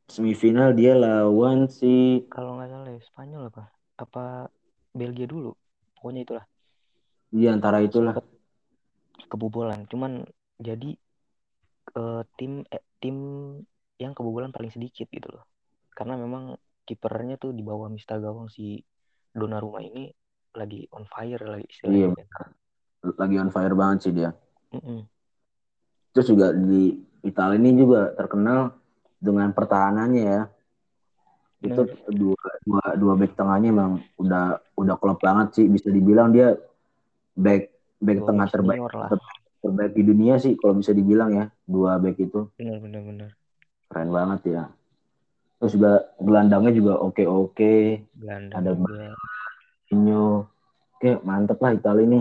Semifinal 0.07 0.73
dia 0.73 0.97
lawan 0.97 1.69
si 1.69 2.25
kalau 2.33 2.57
nggak 2.57 2.73
salah 2.73 2.89
ya, 2.89 3.01
Spanyol 3.05 3.43
apa? 3.53 3.65
Apa 4.01 4.25
Belgia 4.97 5.29
dulu? 5.29 5.53
Pokoknya 6.01 6.25
itulah 6.25 6.45
iya 7.35 7.55
antara 7.55 7.83
itulah 7.83 8.15
kebobolan 9.27 9.87
cuman 9.91 10.23
jadi 10.61 10.95
uh, 11.99 12.23
tim 12.39 12.63
eh, 12.71 12.85
tim 13.03 13.17
yang 13.97 14.13
kebobolan 14.13 14.53
paling 14.53 14.71
sedikit 14.71 15.09
gitu 15.11 15.33
loh 15.33 15.45
karena 15.97 16.21
memang 16.21 16.61
kipernya 16.87 17.41
tuh 17.41 17.51
di 17.51 17.67
bawah 17.67 17.91
Mister 17.91 18.23
Gawang 18.23 18.47
si 18.53 18.79
Donnarumma 19.35 19.83
ini 19.83 20.09
lagi 20.57 20.89
on 20.95 21.05
fire 21.05 21.43
lagi 21.45 21.67
istilahnya. 21.69 22.17
Iya, 22.17 23.13
lagi 23.19 23.37
on 23.37 23.51
fire 23.53 23.75
banget 23.77 23.99
sih 24.09 24.13
dia. 24.15 24.31
Mm 24.73 24.81
-mm. 24.81 25.01
Terus 26.17 26.27
juga 26.33 26.47
di 26.57 26.97
Italia 27.27 27.61
ini 27.61 27.77
juga 27.77 28.15
terkenal 28.17 28.73
dengan 29.21 29.53
pertahanannya 29.53 30.25
ya. 30.25 30.43
Bener. 31.61 31.69
Itu 31.75 31.83
dua, 32.15 32.45
dua 32.65 32.85
dua 32.97 33.15
back 33.19 33.33
tengahnya 33.37 33.69
emang 33.75 33.93
udah 34.17 34.63
udah 34.79 34.95
klop 34.97 35.21
banget 35.21 35.61
sih 35.61 35.67
bisa 35.69 35.93
dibilang 35.93 36.33
dia 36.33 36.57
back 37.37 37.69
back 38.01 38.19
dua 38.25 38.29
tengah 38.33 38.47
terbaik 38.49 38.81
lah. 38.97 39.11
terbaik 39.61 39.93
di 39.93 40.03
dunia 40.03 40.35
sih 40.41 40.57
kalau 40.57 40.81
bisa 40.81 40.97
dibilang 40.97 41.31
ya 41.37 41.47
dua 41.69 42.01
back 42.01 42.17
itu. 42.17 42.49
Benar 42.57 42.81
benar 42.81 43.03
benar. 43.05 43.31
Keren 43.93 44.11
banget 44.11 44.41
ya. 44.51 44.63
Terus 45.61 45.73
juga 45.77 45.93
gelandangnya 46.21 46.73
juga 46.73 46.95
oke 47.01 47.25
oke. 47.29 47.75
Gelandang 48.17 48.57
Ada 48.57 48.71
Mourinho. 48.73 50.49
Oke 50.97 51.11
mantep 51.23 51.61
lah 51.61 51.73
Italia 51.77 52.05
ini. 52.09 52.21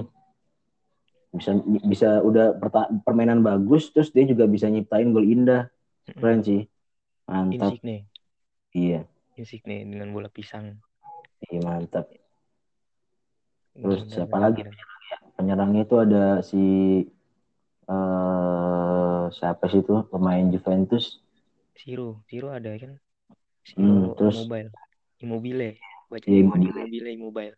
Bisa 1.35 1.51
bisa 1.83 2.09
udah 2.23 2.55
permainan 3.03 3.43
bagus 3.43 3.91
terus 3.91 4.11
dia 4.11 4.23
juga 4.27 4.47
bisa 4.47 4.67
nyiptain 4.67 5.11
gol 5.15 5.27
indah. 5.27 5.71
Keren 6.05 6.43
sih. 6.43 6.67
Mantap. 7.25 7.73
Insigne. 7.75 8.05
Iya. 8.75 9.01
Insigne 9.35 9.83
dengan 9.83 10.11
bola 10.15 10.31
pisang. 10.31 10.79
Iya 11.51 11.59
mantap. 11.63 12.07
Terus 13.75 14.07
siapa 14.07 14.39
lagi 14.39 14.63
penyerangnya? 14.63 14.94
Penyerangnya 15.35 15.81
itu 15.83 15.95
ada 15.99 16.23
si 16.39 16.63
uh, 17.91 19.23
siapa 19.33 19.63
sih 19.71 19.81
itu 19.83 19.95
pemain 20.09 20.45
Juventus? 20.53 21.19
Siru, 21.75 22.23
Siru 22.29 22.47
ada 22.49 22.71
kan? 22.79 22.97
Hmm, 23.75 24.13
terus 24.15 24.45
mobile. 24.45 24.69
Immobile. 25.19 25.69
Baca 26.11 26.27
ya, 26.29 26.37
immobile. 26.39 26.71
immobile 26.71 27.09
immobile. 27.11 27.55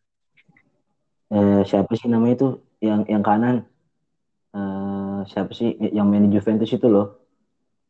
Eh, 1.27 1.62
siapa 1.67 1.91
sih 2.00 2.07
namanya 2.07 2.34
itu 2.39 2.48
yang 2.79 3.03
yang 3.12 3.24
kanan? 3.24 3.67
Eh, 4.55 5.19
siapa 5.27 5.51
sih 5.51 5.75
yang 5.91 6.07
main 6.07 6.25
di 6.25 6.39
Juventus 6.39 6.72
itu 6.72 6.88
loh? 6.88 7.19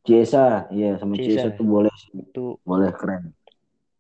Ciesa, 0.08 0.66
iya 0.72 0.96
sama 0.98 1.20
Ciesa, 1.20 1.52
Ciesa 1.52 1.58
tuh 1.60 1.68
boleh 1.68 1.94
itu 2.16 2.44
boleh 2.64 2.90
keren. 2.96 3.36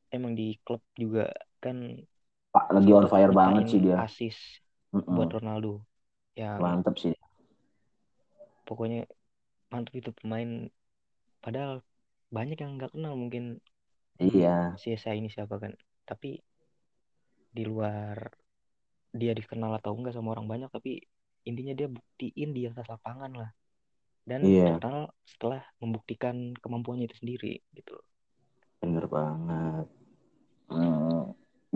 Emang 0.10 0.34
di 0.34 0.56
klub 0.64 0.82
juga 0.96 1.28
kan 1.60 2.00
Pak 2.56 2.66
lagi 2.74 2.92
on 2.96 3.06
fire 3.12 3.34
banget 3.36 3.64
sih 3.70 3.80
dia. 3.84 4.02
Asis 4.02 4.38
mm 5.02 5.06
-mm. 5.06 5.16
buat 5.16 5.30
Ronaldo. 5.32 5.74
Ya 6.34 6.58
mantap 6.58 6.98
sih. 6.98 7.14
Pokoknya 8.68 9.08
mantap 9.72 9.94
itu 9.96 10.12
pemain 10.16 10.70
padahal 11.40 11.86
banyak 12.28 12.60
yang 12.60 12.76
nggak 12.76 12.92
kenal 12.92 13.16
mungkin 13.16 13.64
Iya. 14.18 14.74
Si 14.82 14.98
saya 14.98 15.16
ini 15.18 15.30
siapa 15.30 15.62
kan? 15.62 15.74
Tapi 16.02 16.42
di 17.54 17.64
luar 17.66 18.18
dia 19.14 19.34
dikenal 19.34 19.78
atau 19.82 19.94
enggak 19.94 20.18
sama 20.18 20.34
orang 20.34 20.50
banyak, 20.50 20.70
tapi 20.74 21.02
intinya 21.46 21.74
dia 21.78 21.88
buktiin 21.90 22.50
di 22.54 22.66
atas 22.66 22.90
lapangan 22.90 23.32
lah. 23.34 23.52
Dan 24.28 24.44
iya. 24.44 24.76
terkenal 24.76 25.14
setelah 25.24 25.62
membuktikan 25.80 26.58
kemampuannya 26.60 27.08
itu 27.08 27.16
sendiri 27.22 27.62
gitu. 27.72 27.96
Bener 28.84 29.06
banget. 29.08 29.88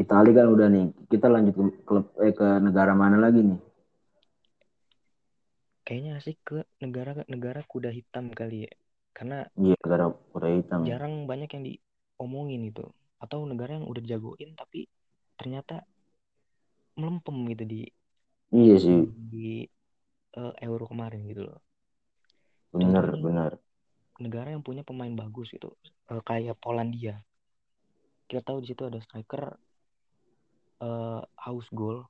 Italia 0.01 0.33
kan 0.41 0.47
udah 0.49 0.67
nih. 0.67 0.85
Kita 1.11 1.25
lanjut 1.29 1.53
ke 1.57 1.63
klub 1.87 2.05
eh 2.25 2.33
ke 2.33 2.47
negara 2.65 2.93
mana 2.97 3.17
lagi 3.21 3.41
nih? 3.45 3.59
Kayaknya 5.85 6.13
sih 6.25 6.35
ke 6.41 6.57
negara 6.83 7.11
negara 7.29 7.61
kuda 7.65 7.89
hitam 7.93 8.33
kali 8.33 8.65
ya. 8.65 8.71
Karena 9.13 9.45
Iya, 9.57 9.75
negara 9.85 10.05
kuda 10.33 10.47
hitam. 10.57 10.79
Jarang 10.89 11.13
banyak 11.29 11.49
yang 11.53 11.63
di 11.67 11.73
omongin 12.21 12.61
itu 12.69 12.85
atau 13.21 13.45
negara 13.45 13.77
yang 13.77 13.85
udah 13.85 14.01
jagoin 14.01 14.57
tapi 14.57 14.89
ternyata 15.37 15.85
melempem 16.97 17.37
gitu 17.53 17.63
di 17.65 17.81
iya 18.53 18.75
sih 18.81 19.01
di 19.13 19.65
uh, 20.37 20.53
Euro 20.65 20.89
kemarin 20.89 21.21
gitu 21.29 21.45
loh 21.49 21.59
benar 22.73 23.05
benar 23.21 23.51
negara 24.17 24.53
yang 24.53 24.65
punya 24.65 24.81
pemain 24.81 25.13
bagus 25.13 25.53
gitu 25.53 25.73
uh, 26.09 26.21
kayak 26.25 26.57
Polandia 26.57 27.21
kita 28.25 28.41
tahu 28.41 28.65
di 28.65 28.73
situ 28.73 28.89
ada 28.89 28.97
striker 29.01 29.53
uh, 30.81 31.21
house 31.37 31.69
goal 31.71 32.03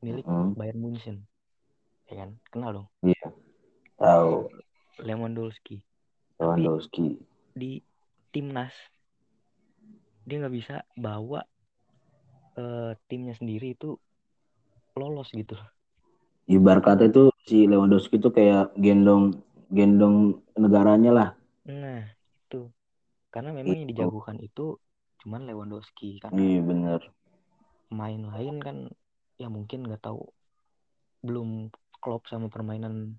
milik 0.00 0.24
mm. 0.24 0.54
Bayern 0.54 0.80
Munchen 0.80 1.26
ya 2.06 2.24
kan 2.24 2.30
kenal 2.48 2.70
dong 2.72 2.88
iya 3.02 3.26
tahu 3.98 4.46
Lewandowski 5.02 5.82
Lewandowski 6.40 7.18
Tapi 7.18 7.24
di 7.56 7.72
timnas 8.30 8.72
dia 10.26 10.42
nggak 10.42 10.54
bisa 10.54 10.82
bawa 10.98 11.40
uh, 12.58 12.92
timnya 13.06 13.32
sendiri 13.38 13.78
itu 13.78 13.94
lolos 14.98 15.30
gitu. 15.30 15.54
Ibar 16.50 16.82
kata 16.82 17.06
itu 17.06 17.30
si 17.46 17.64
Lewandowski 17.64 18.18
itu 18.18 18.28
kayak 18.34 18.74
gendong 18.74 19.38
gendong 19.70 20.42
negaranya 20.58 21.10
lah. 21.14 21.28
Nah 21.70 22.06
itu 22.46 22.70
karena 23.30 23.54
memang 23.54 23.72
itu. 23.72 23.80
yang 23.86 23.90
dijagokan 23.94 24.36
itu 24.42 24.76
cuman 25.22 25.46
Lewandowski 25.46 26.18
kan. 26.18 26.34
Iya 26.34 26.60
benar. 26.66 27.00
Main 27.90 28.26
lain 28.26 28.56
kan 28.58 28.76
ya 29.36 29.46
mungkin 29.52 29.86
nggak 29.86 30.02
tahu 30.02 30.26
belum 31.22 31.70
klop 32.00 32.26
sama 32.30 32.46
permainan 32.50 33.18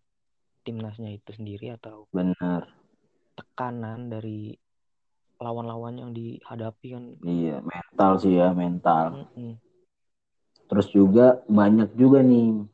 timnasnya 0.63 1.15
itu 1.15 1.31
sendiri 1.31 1.75
atau 1.75 2.07
benar. 2.11 2.67
tekanan 3.37 4.11
dari 4.11 4.57
lawan-lawan 5.37 5.95
yang 6.01 6.11
dihadapi 6.11 6.87
kan. 6.97 7.03
Iya 7.23 7.61
mental 7.61 8.11
sih 8.19 8.33
ya 8.35 8.51
mental. 8.51 9.05
Mm 9.13 9.27
-hmm. 9.31 9.53
terus 10.67 10.91
juga 10.91 11.39
banyak 11.47 11.95
juga 11.95 12.19
nih 12.19 12.67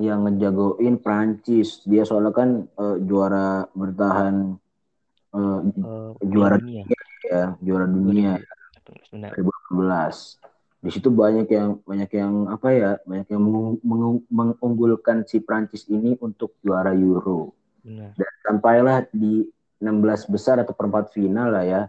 yang 0.00 0.24
ngejagoin 0.24 0.96
Prancis. 0.96 1.84
Dia 1.84 2.08
soalnya 2.08 2.32
kan 2.32 2.64
uh, 2.80 2.96
juara 3.04 3.68
bertahan 3.76 4.56
uh, 5.36 5.60
uh, 5.60 6.16
juara 6.24 6.56
dunia. 6.56 6.88
dunia 6.88 7.02
ya 7.28 7.46
juara 7.60 7.86
dunia. 7.88 8.32
Benar. 9.12 9.30
2012 9.36 10.51
di 10.82 10.90
situ 10.90 11.14
banyak 11.14 11.46
yang 11.46 11.78
banyak 11.86 12.10
yang 12.10 12.50
apa 12.50 12.68
ya 12.74 12.90
banyak 13.06 13.30
yang 13.30 13.42
mengunggulkan 14.34 15.22
si 15.22 15.38
Prancis 15.38 15.86
ini 15.86 16.18
untuk 16.18 16.58
juara 16.58 16.90
Euro 16.90 17.54
Benar. 17.86 18.18
dan 18.18 18.32
sampailah 18.42 18.98
di 19.14 19.46
16 19.82 20.30
besar 20.30 20.62
atau 20.62 20.70
perempat 20.72 21.10
final 21.10 21.50
lah 21.50 21.66
ya. 21.66 21.82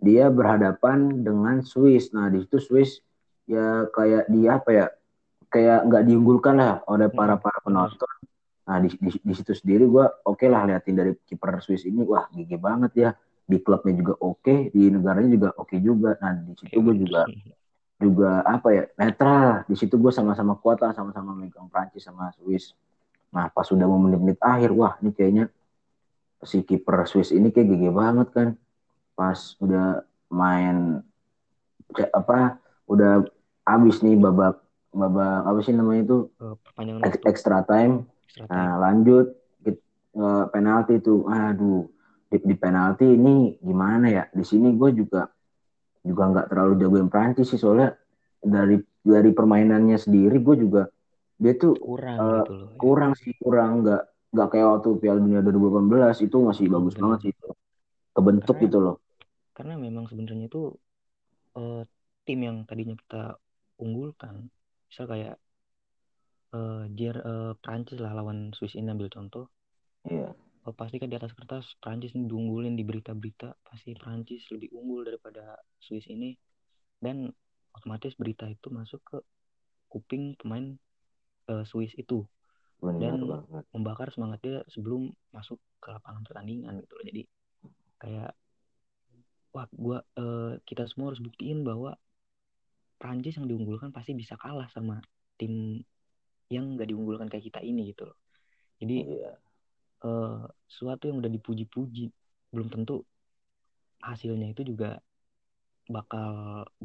Dia 0.00 0.32
berhadapan 0.32 1.20
dengan 1.20 1.60
Swiss. 1.60 2.10
Nah, 2.16 2.32
di 2.32 2.40
situ 2.40 2.56
Swiss 2.56 3.04
ya 3.44 3.84
kayak 3.92 4.32
dia 4.32 4.56
apa 4.56 4.70
ya? 4.72 4.86
Kayak 5.52 5.86
nggak 5.86 6.04
diunggulkan 6.08 6.56
lah 6.56 6.80
oleh 6.88 7.12
para 7.12 7.36
para 7.36 7.60
penonton. 7.60 8.08
Nah, 8.64 8.80
di, 8.80 8.88
di, 8.96 9.12
di 9.12 9.34
situ 9.36 9.52
sendiri 9.52 9.84
gue 9.84 10.04
oke 10.24 10.40
okay 10.40 10.48
lah 10.48 10.64
liatin 10.64 10.96
dari 10.96 11.12
kiper 11.12 11.60
Swiss 11.60 11.84
ini. 11.84 12.00
Wah, 12.02 12.26
gigi 12.32 12.56
banget 12.56 12.92
ya. 12.96 13.10
Di 13.44 13.60
klubnya 13.60 13.92
juga 13.92 14.14
oke, 14.24 14.40
okay, 14.40 14.58
di 14.72 14.88
negaranya 14.88 15.28
juga 15.28 15.48
oke 15.52 15.68
okay 15.68 15.78
juga. 15.84 16.16
Nah, 16.16 16.32
di 16.48 16.52
situ 16.56 16.80
gue 16.80 16.96
juga 16.96 17.28
juga 17.98 18.42
apa 18.42 18.68
ya 18.74 18.84
netral. 18.98 19.62
Di 19.70 19.76
situ 19.78 19.94
gue 19.96 20.10
sama-sama 20.10 20.58
kuat 20.58 20.82
lah 20.82 20.92
sama-sama 20.92 21.32
megang 21.34 21.70
Prancis 21.70 22.04
sama 22.06 22.30
Swiss. 22.34 22.74
Nah 23.30 23.50
pas 23.50 23.66
sudah 23.66 23.86
mau 23.86 23.98
menit-menit 23.98 24.38
akhir 24.42 24.70
wah 24.74 24.98
ini 25.02 25.10
kayaknya 25.14 25.44
si 26.44 26.60
kiper 26.60 27.06
Swiss 27.08 27.32
ini 27.32 27.54
kayak 27.54 27.70
gigi 27.70 27.90
banget 27.90 28.28
kan. 28.34 28.48
Pas 29.14 29.54
udah 29.62 30.02
main 30.30 31.00
apa 32.10 32.58
udah 32.90 33.22
habis 33.64 34.02
nih 34.02 34.18
babak 34.18 34.58
babak 34.94 35.46
apa 35.46 35.58
sih 35.62 35.74
namanya 35.74 36.02
itu? 36.06 36.18
Uh, 36.38 36.54
extra 37.26 37.62
time, 37.66 38.06
extra 38.06 38.44
time. 38.46 38.50
nah 38.50 38.78
lanjut 38.82 39.34
uh, 40.18 40.46
penalti 40.50 40.98
tuh. 41.02 41.26
Aduh 41.30 41.90
di, 42.30 42.38
di 42.42 42.54
penalti 42.58 43.06
ini 43.06 43.58
gimana 43.62 44.10
ya? 44.10 44.24
Di 44.30 44.42
sini 44.42 44.74
gue 44.74 44.90
juga 44.94 45.30
juga 46.04 46.22
nggak 46.30 46.46
terlalu 46.52 46.72
jagoin 46.80 47.08
Prancis 47.08 47.48
sih 47.48 47.58
soalnya 47.58 47.96
dari 48.44 48.76
dari 49.00 49.30
permainannya 49.32 49.96
sendiri 49.96 50.36
gue 50.38 50.56
juga 50.60 50.82
dia 51.40 51.52
tuh 51.56 51.74
kurang 51.80 52.18
uh, 52.20 52.44
gitu 52.44 52.52
loh, 52.54 52.68
ya. 52.70 52.78
kurang 52.78 53.12
sih 53.16 53.32
kurang 53.40 53.70
nggak 53.82 54.02
nggak 54.34 54.48
kayak 54.52 54.68
waktu 54.78 54.88
Piala 55.00 55.18
Dunia 55.24 55.40
2018 55.40 56.16
itu 56.20 56.36
masih 56.44 56.64
Hmm, 56.68 56.74
bagus 56.76 56.94
benar. 56.94 57.02
banget 57.02 57.18
sih 57.24 57.30
itu. 57.32 57.48
Kebentuk 58.14 58.54
Karena- 58.54 58.64
gitu 58.68 58.78
loh. 58.78 58.96
karena 59.54 59.74
memang 59.78 60.04
sebenarnya 60.10 60.46
itu 60.50 60.62
eh, 61.54 61.82
tim 62.26 62.38
yang 62.42 62.56
tadinya 62.66 62.94
kita 62.98 63.38
unggulkan 63.78 64.50
misal 64.90 65.06
kayak 65.06 65.34
eh 66.54 66.82
Jer 66.94 67.16
eh, 67.18 67.52
Prancis 67.62 67.98
lah 68.02 68.12
lawan 68.14 68.50
Swiss 68.54 68.74
ini 68.74 68.90
ambil 68.90 69.10
contoh 69.10 69.46
Iya. 70.04 70.36
Pasti 70.72 70.96
kan 70.96 71.12
di 71.12 71.16
atas 71.20 71.36
kertas 71.36 71.76
Prancis 71.76 72.16
ini 72.16 72.24
diunggulin 72.24 72.72
di 72.72 72.80
berita-berita 72.80 73.52
pasti 73.60 73.92
Prancis 73.92 74.48
lebih 74.48 74.72
unggul 74.72 75.04
daripada 75.04 75.60
Swiss 75.76 76.08
ini 76.08 76.32
dan 76.96 77.28
otomatis 77.76 78.16
berita 78.16 78.48
itu 78.48 78.72
masuk 78.72 79.04
ke 79.04 79.18
kuping 79.92 80.32
pemain 80.40 80.72
eh, 81.52 81.64
Swiss 81.68 81.92
itu 82.00 82.24
Benar 82.80 83.12
Dan- 83.18 83.28
banget. 83.28 83.64
membakar 83.76 84.08
semangat 84.08 84.40
dia 84.40 84.58
sebelum 84.72 85.12
masuk 85.34 85.60
ke 85.84 85.92
lapangan 85.92 86.24
pertandingan 86.24 86.80
gitu 86.80 86.92
loh 86.96 87.04
jadi 87.04 87.22
kayak 88.00 88.32
wah 89.52 89.68
gua 89.76 89.98
eh, 90.16 90.56
kita 90.64 90.88
semua 90.88 91.12
harus 91.12 91.20
buktiin 91.20 91.60
bahwa 91.60 91.92
Prancis 92.96 93.36
yang 93.36 93.44
diunggulkan 93.44 93.92
pasti 93.92 94.16
bisa 94.16 94.38
kalah 94.40 94.70
sama 94.72 95.02
tim 95.36 95.84
yang 96.48 96.78
gak 96.78 96.88
diunggulkan 96.88 97.28
kayak 97.28 97.52
kita 97.52 97.60
ini 97.60 97.92
gitu 97.92 98.08
loh 98.08 98.16
jadi 98.80 98.96
Iya. 99.04 99.32
Eh, 100.04 100.38
sesuatu 100.72 101.02
yang 101.08 101.16
udah 101.22 101.32
dipuji-puji 101.36 102.04
belum 102.54 102.68
tentu 102.74 102.94
hasilnya 104.08 104.46
itu 104.54 104.62
juga 104.70 104.88
bakal 105.94 106.32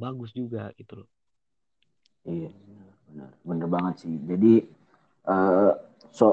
bagus 0.02 0.32
juga 0.40 0.64
gitu 0.80 0.94
loh 1.00 1.10
Iya, 2.28 2.50
benar, 3.10 3.32
benar 3.48 3.68
banget 3.76 3.96
sih. 4.06 4.14
Jadi 4.30 4.54
eh 5.30 5.72
so 6.12 6.26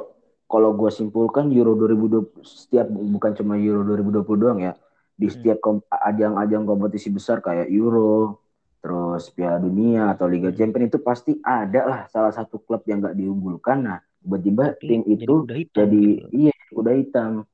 kalau 0.47 0.71
gue 0.79 0.91
simpulkan 0.95 1.51
Euro 1.59 1.75
2020 1.75 2.47
setiap 2.47 2.87
bukan 2.91 3.33
cuma 3.39 3.55
Euro 3.59 3.83
2020 3.87 4.39
doang 4.43 4.61
ya. 4.63 4.73
Di 5.17 5.27
Hmm. 5.27 5.33
setiap 5.33 5.59
kom- 5.65 5.85
ajang-ajang 5.91 6.65
kompetisi 6.69 7.09
besar 7.09 7.41
kayak 7.41 7.69
Euro, 7.73 8.37
terus 8.85 9.33
Piala 9.33 9.59
Dunia 9.63 10.13
atau 10.15 10.27
Liga 10.29 10.51
Hmm. 10.51 10.57
Champions 10.57 10.93
itu 10.93 10.99
pasti 11.03 11.33
ada 11.43 11.81
lah 11.91 12.01
salah 12.13 12.33
satu 12.35 12.61
klub 12.63 12.83
yang 12.87 13.01
nggak 13.03 13.17
diunggulkan. 13.17 13.79
Nah, 13.89 13.99
tiba-tiba 14.23 14.77
tim 14.87 15.01
jadi 15.19 15.33
itu 15.33 15.35
kuda 15.37 15.55
hitam 15.61 15.89
jadi 15.89 16.03
gitu 16.03 16.27
iya 16.35 16.53
udah 16.83 16.95
hitam. 16.97 17.45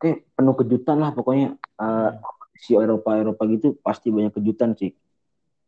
Oke, 0.00 0.24
penuh 0.32 0.54
kejutan 0.56 0.96
lah 1.02 1.12
pokoknya. 1.12 1.56
Hmm. 1.80 2.20
kompetisi 2.20 2.76
Eropa 2.76 3.16
Eropa 3.16 3.42
gitu 3.48 3.76
pasti 3.80 4.12
banyak 4.12 4.36
kejutan 4.36 4.76
sih. 4.76 4.92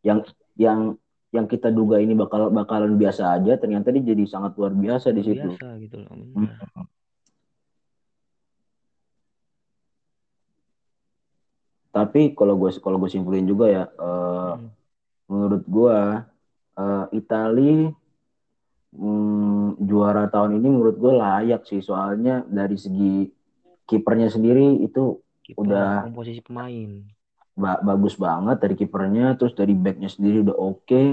Yang 0.05 0.29
yang 0.57 0.93
yang 1.33 1.49
kita 1.49 1.73
duga 1.73 1.97
ini 1.97 2.13
bakal 2.13 2.53
bakalan 2.53 2.93
biasa 2.93 3.33
aja 3.33 3.57
ternyata 3.57 3.89
dia 3.89 4.13
jadi 4.13 4.23
sangat 4.29 4.53
luar 4.53 4.77
biasa 4.77 5.09
di 5.09 5.25
situ. 5.25 5.57
biasa 5.57 5.81
gitu 5.81 5.97
loh 6.05 6.13
bener. 6.13 6.53
Hmm. 6.53 6.85
Tapi 11.93 12.33
kalau 12.33 12.57
gue 12.57 12.69
kalau 12.81 12.97
gue 12.97 13.09
simpulin 13.09 13.45
juga 13.45 13.69
ya, 13.69 13.83
eh, 13.85 14.53
Hmm. 14.57 14.69
menurut 15.29 15.63
gue 15.65 15.97
eh, 16.73 17.05
Itali 17.17 17.85
mm, 18.97 19.52
juara 19.79 20.29
tahun 20.29 20.57
ini 20.61 20.67
menurut 20.69 20.95
gue 20.97 21.13
layak 21.13 21.65
sih. 21.65 21.79
Soalnya 21.79 22.43
dari 22.45 22.77
segi 22.77 23.29
kipernya 23.83 24.31
sendiri 24.31 24.79
itu 24.79 25.19
Kiper, 25.43 25.59
udah- 25.59 26.03
komposisi 26.07 26.39
pemain. 26.39 27.03
ba- 27.53 27.83
bagus 27.83 28.17
banget 28.17 28.57
dari 28.63 28.73
kipernya, 28.73 29.37
terus 29.37 29.53
dari 29.53 29.77
backnya 29.77 30.09
sendiri 30.09 30.41
udah 30.41 30.57
oke. 30.57 31.03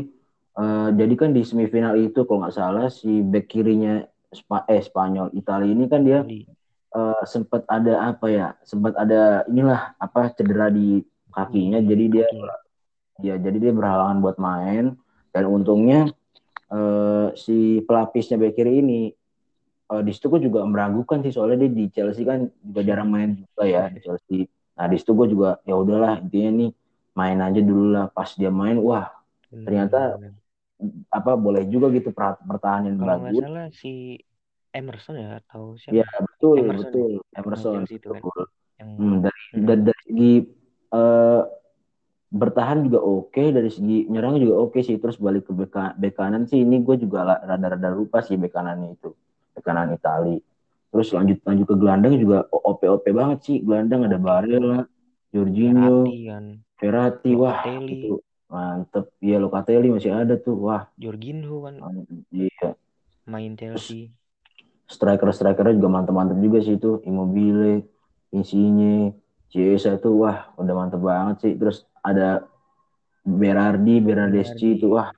Eh, 0.50 0.88
jadi 0.97 1.14
kan 1.14 1.31
di 1.31 1.45
semifinal 1.45 1.95
itu 2.00 2.26
kalau 2.26 2.43
nggak 2.43 2.57
salah 2.57 2.87
si 2.90 3.23
back 3.23 3.47
kirinya 3.49 4.02
Spa- 4.31 4.67
eh 4.71 4.79
Spanyol 4.79 5.35
Italia 5.35 5.69
ini 5.69 5.85
kan 5.90 6.07
dia 6.07 6.23
Itali. 6.23 6.47
eh, 6.90 7.23
sempat 7.26 7.62
ada 7.67 8.14
apa 8.14 8.26
ya 8.31 8.55
sempat 8.62 8.95
ada 8.95 9.43
inilah 9.47 9.95
apa 9.99 10.31
cedera 10.35 10.71
di 10.71 11.02
kakinya. 11.31 11.79
Di 11.83 11.87
jadi 11.90 12.05
dia 12.11 12.26
ya 13.21 13.35
jadi 13.37 13.57
dia 13.59 13.73
berhalangan 13.75 14.18
buat 14.18 14.37
main. 14.38 14.94
Dan 15.31 15.44
untungnya 15.46 16.11
eh, 16.74 17.26
si 17.44 17.52
pelapisnya 17.87 18.37
back 18.42 18.54
kiri 18.59 18.72
ini 18.83 18.94
eh, 19.92 20.02
di 20.06 20.11
situ 20.14 20.26
gue 20.33 20.40
juga 20.48 20.61
meragukan 20.72 21.18
sih 21.24 21.33
soalnya 21.35 21.66
dia 21.66 21.70
di 21.78 21.85
Chelsea 21.94 22.22
kan 22.30 22.40
juga 22.66 22.80
jarang 22.88 23.09
main 23.14 23.30
juga 23.40 23.62
ya 23.74 23.83
di 23.94 23.98
Chelsea 24.04 24.38
nah 24.76 24.87
di 24.90 24.96
situ 25.00 25.12
gue 25.18 25.26
juga 25.35 25.48
ya 25.68 25.74
udahlah 25.76 26.12
intinya 26.24 26.50
nih 26.61 26.70
main 27.18 27.38
aja 27.46 27.61
dulu 27.61 27.85
lah 27.94 28.04
pas 28.16 28.30
dia 28.40 28.50
main 28.52 28.76
wah 28.80 29.06
Bener, 29.50 29.66
Ternyata 29.66 30.18
apa 31.12 31.33
boleh 31.37 31.62
juga 31.72 31.87
gitu 31.96 32.11
per- 32.16 32.40
pertahanan 32.48 32.96
kalau 32.98 33.18
bagus 33.24 33.40
salah 33.40 33.66
si 33.80 33.88
Emerson 34.78 35.14
ya 35.24 35.28
atau 35.40 35.62
siapa 35.83 36.00
ya 36.00 36.06
betul 36.26 36.59
Emerson 36.61 36.92
betul 36.94 37.11
ya? 37.11 37.11
Emerson 37.38 37.72
Chelsea 37.72 37.96
itu 37.98 38.09
kan. 38.16 38.24
betul. 38.24 38.40
yang 38.80 38.92
Hmm, 38.98 39.14
dari, 39.24 39.42
Hmm. 39.52 39.64
dari, 39.68 39.83
dari 39.88 40.00
segi 40.09 40.30
bertahan 42.61 42.85
juga 42.85 43.01
oke, 43.01 43.44
dari 43.57 43.73
segi 43.73 44.05
nyerang 44.12 44.37
juga 44.37 44.68
oke 44.68 44.85
sih. 44.85 45.01
Terus 45.01 45.16
balik 45.16 45.49
ke 45.49 45.57
bek, 45.57 45.96
bek 45.96 46.12
kanan 46.12 46.44
sih, 46.44 46.61
ini 46.61 46.85
gue 46.85 47.01
juga 47.01 47.40
rada-rada 47.40 47.88
lupa 47.88 48.20
sih 48.20 48.37
bek 48.37 48.53
kanannya 48.53 49.01
itu, 49.01 49.16
bek 49.57 49.64
kanan 49.64 49.96
Itali. 49.96 50.37
Terus 50.92 51.09
lanjut 51.16 51.40
lanjut 51.40 51.66
ke 51.73 51.77
gelandang 51.81 52.20
juga 52.20 52.44
OP-OP 52.53 53.09
banget 53.16 53.38
sih. 53.49 53.57
Gelandang 53.64 54.05
ada. 54.05 54.20
Barella, 54.20 54.85
Jorginho, 55.33 56.05
Verratti, 56.77 57.33
wah 57.33 57.64
itu 57.64 58.20
mantep. 58.53 59.09
Iya 59.25 59.40
Locatelli 59.40 59.88
masih 59.88 60.12
ada 60.12 60.37
tuh, 60.37 60.61
wah 60.61 60.85
Jorginho 61.01 61.64
kan. 61.64 61.81
Iya. 62.29 62.77
main 63.25 63.57
Chelsea 63.57 64.12
striker-strikernya 64.90 65.79
juga 65.79 65.88
mantep-mantep 65.88 66.37
juga 66.42 66.59
sih 66.66 66.75
itu 66.75 66.99
Immobile, 67.07 67.87
Insigne, 68.35 69.14
Chiesa 69.46 69.94
itu 69.94 70.11
wah 70.18 70.51
udah 70.59 70.75
mantep 70.75 70.99
banget 70.99 71.37
sih 71.46 71.53
terus 71.55 71.87
ada 72.03 72.49
Berardi, 73.20 73.94
Bernardeschi 74.00 74.74
Berardi. 74.74 74.78
itu 74.80 74.87
wah 74.96 75.11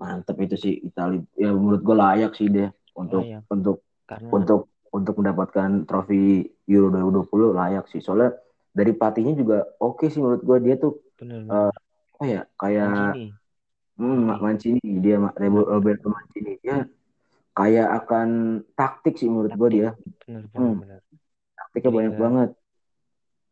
mantep 0.00 0.36
itu 0.40 0.56
sih 0.56 0.74
Itali. 0.80 1.20
Ya 1.36 1.50
menurut 1.52 1.82
gue 1.82 1.96
layak 1.96 2.32
sih 2.38 2.46
deh 2.48 2.68
untuk 2.96 3.22
Layak. 3.26 3.42
untuk 3.50 3.76
karena 4.06 4.28
untuk 4.30 4.60
untuk 4.90 5.14
mendapatkan 5.22 5.70
trofi 5.86 6.46
Euro 6.66 6.88
2020 6.90 7.54
layak 7.54 7.84
sih. 7.90 8.00
Soalnya 8.00 8.34
dari 8.70 8.94
pelatihnya 8.94 9.34
juga 9.34 9.58
oke 9.78 10.06
sih 10.06 10.22
menurut 10.22 10.42
gue 10.42 10.56
dia 10.62 10.74
tuh 10.78 10.98
bener 11.18 11.42
eh, 11.46 11.72
apa 12.16 12.24
ya 12.24 12.42
kayak 12.54 12.90
Mancini. 12.90 13.28
Hmm. 14.00 14.24
Mancini. 14.40 14.80
Dia. 15.02 15.16
Roberto 15.50 16.08
Mancini. 16.08 16.52
Dia 16.64 16.86
kayak 17.50 17.88
akan 18.02 18.28
taktik 18.72 19.18
sih 19.18 19.28
menurut 19.28 19.52
gue 19.52 19.68
dia. 19.68 19.88
Bener 20.24 20.46
bener 20.48 20.58
Hmm. 20.58 20.76
bener. 20.80 21.00
Taktiknya 21.58 21.90
banyak 21.92 22.14
banget 22.16 22.50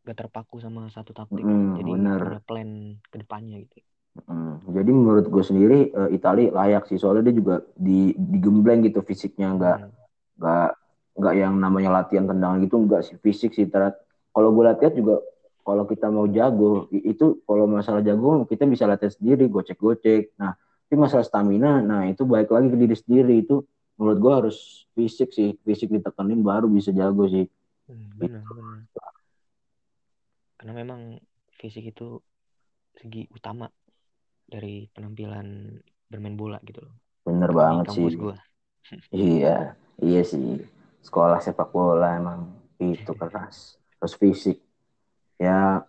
gak 0.09 0.17
terpaku 0.21 0.55
sama 0.65 0.81
satu 0.95 1.11
taktik 1.19 1.47
Hmm, 1.47 1.73
jadi 1.77 1.91
bener. 1.91 2.21
punya 2.21 2.39
plan 2.47 2.69
ke 3.11 3.17
depannya 3.23 3.55
gitu. 3.65 3.77
Hmm, 4.27 4.59
jadi 4.75 4.89
menurut 4.91 5.25
gue 5.29 5.43
sendiri 5.45 5.77
eh, 5.93 6.09
Itali 6.17 6.49
layak 6.51 6.89
sih. 6.89 6.97
Soalnya 6.99 7.29
dia 7.31 7.35
juga 7.39 7.55
di 7.77 8.11
digembleng 8.17 8.81
gitu 8.87 8.99
fisiknya. 9.05 9.47
Nggak 9.57 9.77
Hmm. 9.77 9.91
nggak 10.39 10.69
nggak 11.19 11.33
yang 11.41 11.53
namanya 11.59 11.89
latihan 12.03 12.25
tendangan 12.29 12.59
gitu. 12.65 12.75
Nggak 12.85 13.01
sih 13.07 13.15
fisik 13.21 13.51
sih. 13.57 13.65
Ter- 13.69 13.95
kalau 14.33 14.49
gue 14.55 14.63
lihat 14.67 14.93
juga 14.97 15.21
kalau 15.65 15.83
kita 15.85 16.07
mau 16.09 16.25
jago 16.31 16.89
itu 16.91 17.43
kalau 17.45 17.65
masalah 17.69 18.01
jago 18.01 18.43
kita 18.49 18.63
bisa 18.69 18.85
latihan 18.89 19.13
sendiri. 19.13 19.45
Gocek-gocek. 19.51 20.35
Nah 20.41 20.53
tapi 20.89 20.95
masalah 20.97 21.25
stamina 21.25 21.79
nah 21.85 22.01
itu 22.09 22.25
baik 22.25 22.49
lagi 22.51 22.67
ke 22.73 22.77
diri 22.79 22.95
sendiri. 22.97 23.33
Itu 23.45 23.65
menurut 23.99 24.17
gue 24.23 24.33
harus 24.45 24.57
fisik 24.97 25.29
sih. 25.35 25.55
Fisik 25.65 25.89
ditekenin 25.93 26.41
baru 26.43 26.67
bisa 26.69 26.91
jago 26.95 27.25
sih. 27.29 27.45
Hmm, 27.87 28.09
bener 28.19 28.43
bener 28.55 28.87
karena 30.59 30.73
memang 30.75 31.15
fisik 31.55 31.95
itu 31.95 32.19
segi 32.91 33.31
utama 33.31 33.71
dari 34.43 34.91
penampilan 34.91 35.79
bermain 36.11 36.35
bola 36.35 36.59
gitu 36.67 36.83
loh 36.83 36.95
bener 37.23 37.51
banget 37.55 37.85
sih 37.95 38.11
gua 38.19 38.35
Iya, 39.15 39.73
iya 40.03 40.21
sih. 40.25 40.59
Sekolah 40.99 41.39
sepak 41.39 41.71
bola 41.71 42.19
emang 42.19 42.51
itu 42.81 43.09
keras. 43.15 43.79
Terus 43.97 44.13
fisik. 44.17 44.57
Ya, 45.39 45.81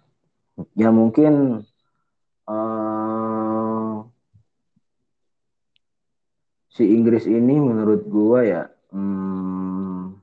ya 0.78 0.88
mungkin 0.94 1.64
eh 2.48 3.96
si 6.70 6.86
Inggris 6.86 7.26
ini 7.26 7.58
menurut 7.58 8.06
gua 8.06 8.40
ya, 8.46 8.62
hmm, 8.94 10.16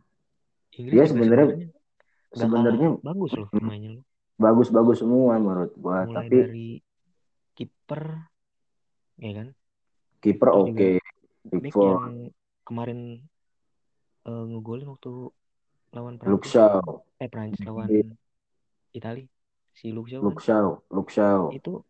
Inggris 0.80 0.96
Dia 0.96 1.04
sebenarnya- 1.06 1.70
sebenarnya 2.34 2.90
bagus 3.04 3.32
loh 3.36 3.48
pemainnya 3.52 4.00
loh 4.00 4.06
bagus-bagus 4.38 5.02
semua 5.02 5.42
menurut 5.42 5.74
gua. 5.76 6.06
mulai 6.06 6.30
Tapi 6.30 6.38
dari 6.38 6.70
kiper 7.58 8.02
ya 9.18 9.32
kan? 9.34 9.48
Kiper 10.22 10.50
oke, 10.54 10.90
Big 11.50 11.62
back 11.66 11.74
Four, 11.74 11.86
yang 11.90 12.30
kemarin 12.62 13.00
eh, 14.30 14.44
ngegolin 14.54 14.90
waktu 14.94 15.34
lawan 15.94 16.22
Prancis. 16.22 16.54
Eh 17.18 17.30
Prancis 17.30 17.66
lawan 17.66 17.90
Iya. 17.90 18.14
Itali. 18.94 19.26
Si 19.74 19.94
Shaw 19.94 20.22
Luke 20.22 20.42
kan 20.42 20.82
Shaw. 21.14 21.54
itu 21.54 21.82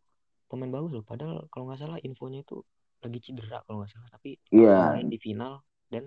pemain 0.47 0.71
bagus 0.71 0.91
loh. 0.95 1.05
Padahal 1.07 1.47
kalau 1.51 1.71
nggak 1.71 1.79
salah 1.79 1.99
infonya 2.03 2.43
itu 2.43 2.63
lagi 3.03 3.19
cedera 3.23 3.63
kalau 3.67 3.83
nggak 3.83 3.91
salah. 3.91 4.09
Tapi 4.11 4.39
langsung 4.51 4.95
main 4.95 5.07
di 5.11 5.19
final 5.19 5.53
dan 5.87 6.03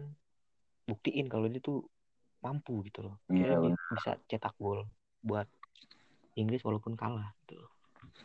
buktiin 0.85 1.29
kalau 1.29 1.49
dia 1.49 1.61
tuh 1.61 1.85
mampu 2.45 2.85
gitu 2.89 3.05
loh. 3.05 3.17
Yeah, 3.33 3.61
dia 3.61 3.77
bisa 3.77 4.13
cetak 4.29 4.57
gol 4.61 4.89
buat 5.21 5.49
Inggris 6.41 6.65
walaupun 6.65 6.97
kalah 6.97 7.31
gitu. 7.45 7.61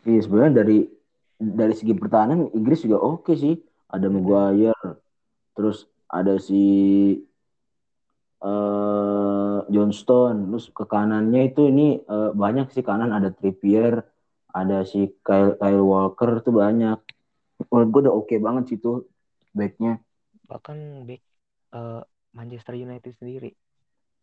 Iya 0.08 0.20
sebenarnya 0.24 0.64
dari 0.64 0.78
dari 1.36 1.74
segi 1.76 1.92
pertahanan 1.92 2.48
Inggris 2.56 2.82
juga 2.82 2.98
oke 3.04 3.28
okay 3.28 3.36
sih. 3.36 3.54
Ada 3.86 4.10
Maguire 4.10 4.74
terus 5.54 5.86
ada 6.10 6.40
si 6.42 6.64
uh, 8.42 9.62
Johnston 9.70 10.50
terus 10.50 10.72
ke 10.74 10.84
kanannya 10.88 11.54
itu 11.54 11.68
ini 11.70 12.00
uh, 12.08 12.32
banyak 12.32 12.72
sih 12.72 12.82
kanan. 12.82 13.12
Ada 13.12 13.30
Trippier 13.30 14.02
ada 14.56 14.88
si 14.88 15.12
Kyle, 15.20 15.60
Kyle 15.60 15.84
Walker 15.84 16.40
tuh 16.40 16.56
banyak. 16.56 16.96
Menurut 17.68 17.88
gue 17.92 18.00
udah 18.08 18.14
oke 18.16 18.26
okay 18.32 18.38
banget 18.40 18.64
sih 18.72 18.78
tuh 18.80 19.04
backnya. 19.52 20.00
Bahkan 20.48 21.04
back 21.04 21.22
uh, 21.76 22.00
Manchester 22.32 22.80
United 22.80 23.12
sendiri. 23.20 23.52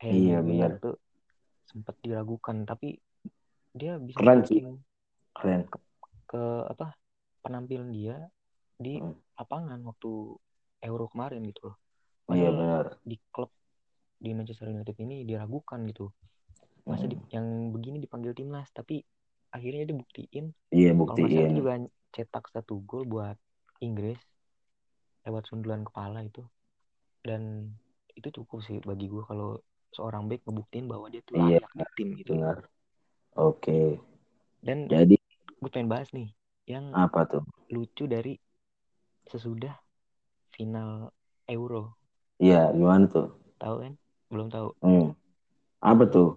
Harry 0.01 0.33
iya 0.33 0.41
benar. 0.41 0.81
tuh 0.81 0.97
sempat 1.69 1.93
diragukan. 2.01 2.65
Tapi 2.65 2.97
dia 3.73 3.97
bisa 3.97 4.17
keren 4.21 4.41
sih 4.45 4.61
keren 5.33 5.65
ke, 5.65 5.77
ke 6.29 6.41
apa 6.69 6.93
penampilan 7.43 7.89
dia 7.91 8.17
di 8.79 8.97
hmm. 8.97 9.37
lapangan 9.37 9.79
waktu 9.85 10.37
Euro 10.83 11.07
kemarin 11.07 11.43
gitu 11.47 11.71
loh. 11.71 11.77
iya 12.31 12.49
benar. 12.51 12.99
Di 13.03 13.15
klub 13.31 13.51
di 14.19 14.31
Manchester 14.31 14.71
United 14.71 14.95
ini 14.99 15.23
diragukan 15.23 15.79
gitu. 15.87 16.11
Masa 16.83 17.07
hmm. 17.07 17.11
di, 17.11 17.15
yang 17.31 17.45
begini 17.71 18.03
dipanggil 18.03 18.35
timnas 18.35 18.67
tapi 18.75 18.99
akhirnya 19.51 19.87
dia 19.87 19.95
buktiin. 19.95 20.45
Iya 20.71 20.91
buktiin. 20.91 21.23
Kalau 21.23 21.31
dia 21.31 21.45
juga 21.51 21.73
cetak 22.13 22.45
satu 22.51 22.83
gol 22.83 23.07
buat 23.07 23.39
Inggris 23.79 24.19
lewat 25.23 25.47
sundulan 25.47 25.87
kepala 25.87 26.23
itu 26.27 26.43
dan 27.23 27.71
itu 28.13 28.27
cukup 28.43 28.59
sih 28.67 28.83
bagi 28.83 29.07
gue 29.07 29.23
kalau 29.23 29.55
seorang 29.95 30.27
back 30.27 30.43
ngebuktiin 30.43 30.85
bahwa 30.91 31.07
dia 31.07 31.23
tuh 31.23 31.39
iya, 31.47 31.63
layak 31.63 31.71
di 31.71 31.85
tim 31.95 32.09
gitu. 32.19 32.35
Benar. 32.35 32.67
Oke. 33.33 33.97
Dan 34.61 34.85
jadi 34.85 35.17
gue 35.59 35.69
pengen 35.71 35.89
bahas 35.89 36.09
nih 36.13 36.29
yang 36.69 36.93
apa 36.93 37.25
tuh? 37.25 37.43
Lucu 37.73 38.05
dari 38.05 38.37
sesudah 39.27 39.73
final 40.53 41.09
Euro. 41.49 41.97
Iya, 42.37 42.71
gimana 42.71 43.09
tuh? 43.09 43.33
Tahu 43.57 43.75
kan? 43.81 43.93
Belum 44.29 44.47
tahu. 44.53 44.69
Hmm. 44.79 45.17
Apa 45.81 46.03
tuh? 46.07 46.29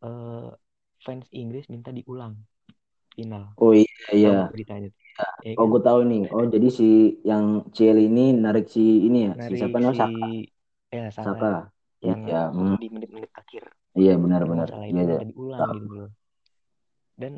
Uh, 0.00 0.52
fans 1.02 1.26
Inggris 1.34 1.66
minta 1.66 1.90
diulang 1.90 2.38
final. 3.16 3.56
Oh 3.58 3.72
iya 3.72 4.06
iya. 4.12 4.36
beritanya. 4.52 4.92
Ya, 5.42 5.56
oh 5.56 5.66
kan? 5.66 5.72
gue 5.72 5.82
tahu 5.82 6.00
nih. 6.04 6.22
Oh 6.30 6.44
jadi 6.44 6.68
si 6.68 7.18
yang 7.24 7.66
Ciel 7.72 7.96
ini 7.98 8.36
narik 8.36 8.68
si 8.68 9.08
ini 9.08 9.32
ya? 9.32 9.32
Narik 9.34 9.56
si 9.56 9.60
siapa 9.60 9.76
si... 9.80 9.86
Saka. 9.96 10.26
Ya 10.92 11.04
Saka. 11.10 11.26
Saka. 11.32 11.52
Yang 12.04 12.20
ya, 12.28 12.42
hmm. 12.52 12.76
di 12.76 12.88
menit-menit 12.92 13.32
akhir. 13.32 13.64
Iya 13.96 14.14
benar-benar. 14.20 14.68
Masalah 14.68 14.86
itu 14.92 15.02
ya, 15.02 15.18
diulang 15.24 15.68
gitu 15.80 15.94
loh. 15.96 16.10
Dan 17.16 17.32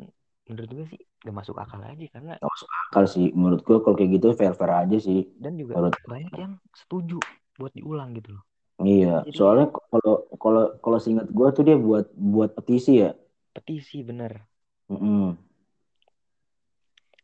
menurut 0.49 0.69
gue 0.73 0.85
sih 0.89 1.01
gak 1.21 1.35
masuk 1.35 1.55
akal 1.61 1.77
aja 1.85 2.05
karena 2.09 2.33
gak 2.41 2.49
masuk 2.49 2.69
akal 2.89 3.03
sih 3.05 3.29
menurut 3.37 3.61
gue 3.61 3.77
kalau 3.85 3.95
kayak 3.95 4.11
gitu 4.17 4.27
fair 4.33 4.57
fair 4.57 4.73
aja 4.73 4.97
sih 4.97 5.29
dan 5.37 5.53
juga 5.55 5.77
menurut... 5.77 5.95
banyak 6.09 6.33
yang 6.33 6.53
setuju 6.73 7.21
buat 7.61 7.69
diulang 7.77 8.17
gitu 8.17 8.33
loh 8.33 8.43
iya 8.81 9.21
Jadi, 9.29 9.37
soalnya 9.37 9.67
kalau 9.69 10.25
kalau 10.41 10.63
kalau 10.81 10.97
singkat 10.97 11.29
gue 11.29 11.47
tuh 11.53 11.63
dia 11.67 11.77
buat 11.77 12.09
buat 12.17 12.57
petisi 12.57 13.05
ya 13.05 13.13
petisi 13.53 14.01
bener 14.01 14.41
mm 14.89 14.97
-hmm. 14.97 15.25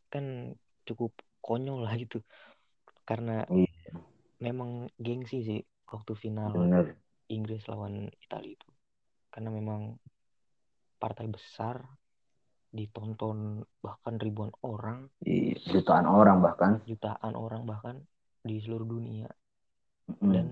kan 0.06 0.54
cukup 0.86 1.10
konyol 1.42 1.82
lah 1.82 1.98
gitu 1.98 2.22
karena 3.02 3.42
iya. 3.50 3.90
memang 4.38 4.86
gengsi 5.02 5.42
sih 5.42 5.60
waktu 5.90 6.14
final 6.14 6.54
bener. 6.54 6.94
Inggris 7.26 7.66
lawan 7.66 8.06
Italia 8.22 8.54
itu 8.54 8.65
karena 9.36 9.52
memang 9.52 10.00
partai 10.96 11.28
besar 11.28 11.84
ditonton 12.72 13.60
bahkan 13.84 14.16
ribuan 14.16 14.48
orang. 14.64 15.12
Jutaan 15.68 16.08
orang 16.08 16.40
bahkan. 16.40 16.80
Jutaan 16.88 17.36
orang 17.36 17.68
bahkan 17.68 18.00
di 18.40 18.56
seluruh 18.64 18.88
dunia. 18.88 19.28
Mm. 20.06 20.30
dan 20.30 20.46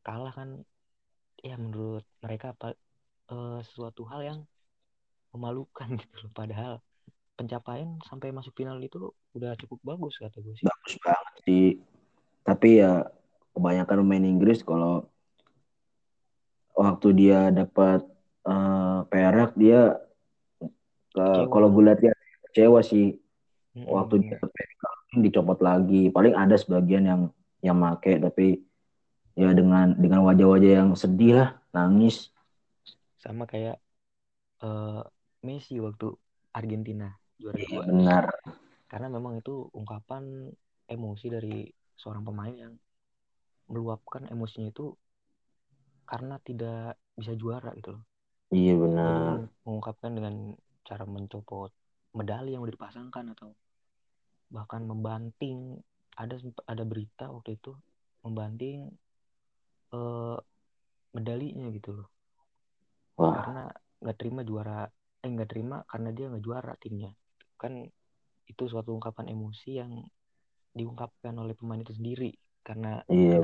kalah 0.00 0.32
kan 0.32 0.64
ya 1.44 1.52
menurut 1.60 2.00
mereka 2.24 2.56
apa 2.56 2.72
uh, 3.28 3.60
sesuatu 3.60 4.08
hal 4.08 4.24
yang 4.24 4.38
memalukan 5.36 5.88
gitu 6.00 6.16
loh. 6.24 6.32
Padahal 6.32 6.74
pencapaian 7.36 8.00
sampai 8.04 8.32
masuk 8.32 8.56
final 8.56 8.80
itu 8.80 9.12
udah 9.36 9.52
cukup 9.60 9.78
bagus 9.84 10.16
kata 10.16 10.40
gue 10.40 10.56
sih. 10.56 10.64
Bagus 10.64 10.94
banget 11.04 11.34
sih. 11.44 11.68
Tapi 12.40 12.68
ya 12.80 13.04
kebanyakan 13.52 13.96
pemain 14.00 14.24
Inggris 14.24 14.64
kalau 14.64 15.04
waktu 16.80 17.08
dia 17.12 17.52
dapat 17.52 18.00
uh, 18.48 19.04
perak 19.12 19.52
dia 19.60 20.00
kalau 21.52 21.68
gue 21.68 21.82
lihat 21.84 22.00
ya 22.00 22.14
kecewa 22.48 22.80
sih. 22.80 23.20
Hmm, 23.76 23.86
waktu 23.86 24.24
dia 24.24 24.40
dicopot 25.20 25.60
lagi. 25.60 26.08
Paling 26.08 26.32
ada 26.32 26.56
sebagian 26.56 27.04
yang 27.04 27.20
yang 27.60 27.76
make 27.76 28.16
tapi 28.16 28.64
ya 29.36 29.52
dengan 29.52 29.92
dengan 30.00 30.24
wajah-wajah 30.24 30.72
yang 30.80 30.90
sedih 30.96 31.36
lah 31.36 31.48
nangis. 31.76 32.32
Sama 33.20 33.44
kayak 33.44 33.76
uh, 34.64 35.04
Messi 35.44 35.76
waktu 35.78 36.16
Argentina 36.56 37.12
juara 37.36 37.60
iya, 37.60 37.84
benar. 37.84 38.24
Karena 38.90 39.06
memang 39.12 39.38
itu 39.38 39.68
ungkapan 39.76 40.50
emosi 40.90 41.26
dari 41.30 41.68
seorang 41.94 42.26
pemain 42.26 42.54
yang 42.56 42.74
meluapkan 43.70 44.26
emosinya 44.26 44.74
itu 44.74 44.90
karena 46.10 46.42
tidak 46.42 46.98
bisa 47.14 47.32
juara 47.38 47.70
gitu 47.78 47.94
loh 47.94 48.04
iya 48.50 48.74
benar 48.74 49.46
mengungkapkan 49.62 50.10
dengan 50.18 50.34
cara 50.82 51.06
mencopot 51.06 51.70
medali 52.18 52.58
yang 52.58 52.66
udah 52.66 52.74
dipasangkan 52.74 53.30
atau 53.38 53.54
bahkan 54.50 54.82
membanting 54.82 55.78
ada 56.18 56.34
ada 56.66 56.82
berita 56.82 57.30
waktu 57.30 57.54
itu 57.54 57.70
membanting 58.26 58.90
uh, 59.94 60.34
medalinya 61.14 61.70
gitu 61.70 62.02
loh 62.02 62.08
Wah. 63.14 63.38
karena 63.38 63.62
nggak 64.02 64.16
terima 64.18 64.42
juara 64.42 64.90
eh 65.22 65.30
nggak 65.30 65.50
terima 65.54 65.86
karena 65.86 66.10
dia 66.10 66.26
nggak 66.26 66.42
juara 66.42 66.74
timnya 66.82 67.14
kan 67.54 67.86
itu 68.50 68.62
suatu 68.66 68.90
ungkapan 68.90 69.30
emosi 69.30 69.70
yang 69.78 70.02
diungkapkan 70.74 71.34
oleh 71.38 71.54
pemain 71.54 71.78
itu 71.78 71.94
sendiri 71.94 72.34
karena 72.66 73.02
iya, 73.06 73.38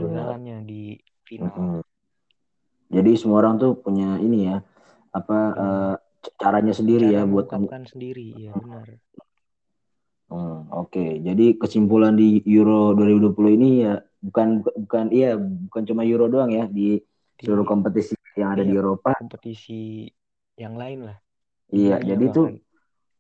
di 0.63 0.99
final. 1.27 1.51
Mm 1.51 1.55
-hmm. 1.55 1.86
Jadi 2.87 3.11
semua 3.19 3.43
orang 3.43 3.59
tuh 3.59 3.75
punya 3.79 4.19
ini 4.23 4.51
ya 4.51 4.63
apa 5.11 5.39
uh, 5.57 5.95
caranya 6.37 6.75
sendiri 6.75 7.11
Cara 7.11 7.23
ya 7.23 7.31
buat 7.31 7.47
kamu 7.47 7.67
sendiri 7.87 8.27
ya 8.37 8.53
benar. 8.55 8.87
Hmm, 10.27 10.67
oke. 10.75 10.91
Okay. 10.91 11.11
jadi 11.23 11.55
kesimpulan 11.55 12.19
di 12.19 12.43
Euro 12.51 12.99
2020 12.99 13.57
ini 13.63 13.69
ya 13.87 13.95
bukan 14.19 14.67
bukan 14.67 15.07
iya 15.15 15.39
bukan 15.39 15.83
cuma 15.87 16.03
Euro 16.03 16.27
doang 16.27 16.51
ya 16.51 16.67
di, 16.67 16.99
di 17.39 17.43
seluruh 17.47 17.63
kompetisi 17.63 18.19
yang 18.35 18.59
ada 18.59 18.67
iya, 18.67 18.71
di 18.71 18.75
Eropa. 18.75 19.15
kompetisi 19.15 20.11
yang 20.59 20.75
lain 20.75 21.07
lah. 21.07 21.19
Iya 21.71 22.03
jadi 22.03 22.25
itu 22.27 22.43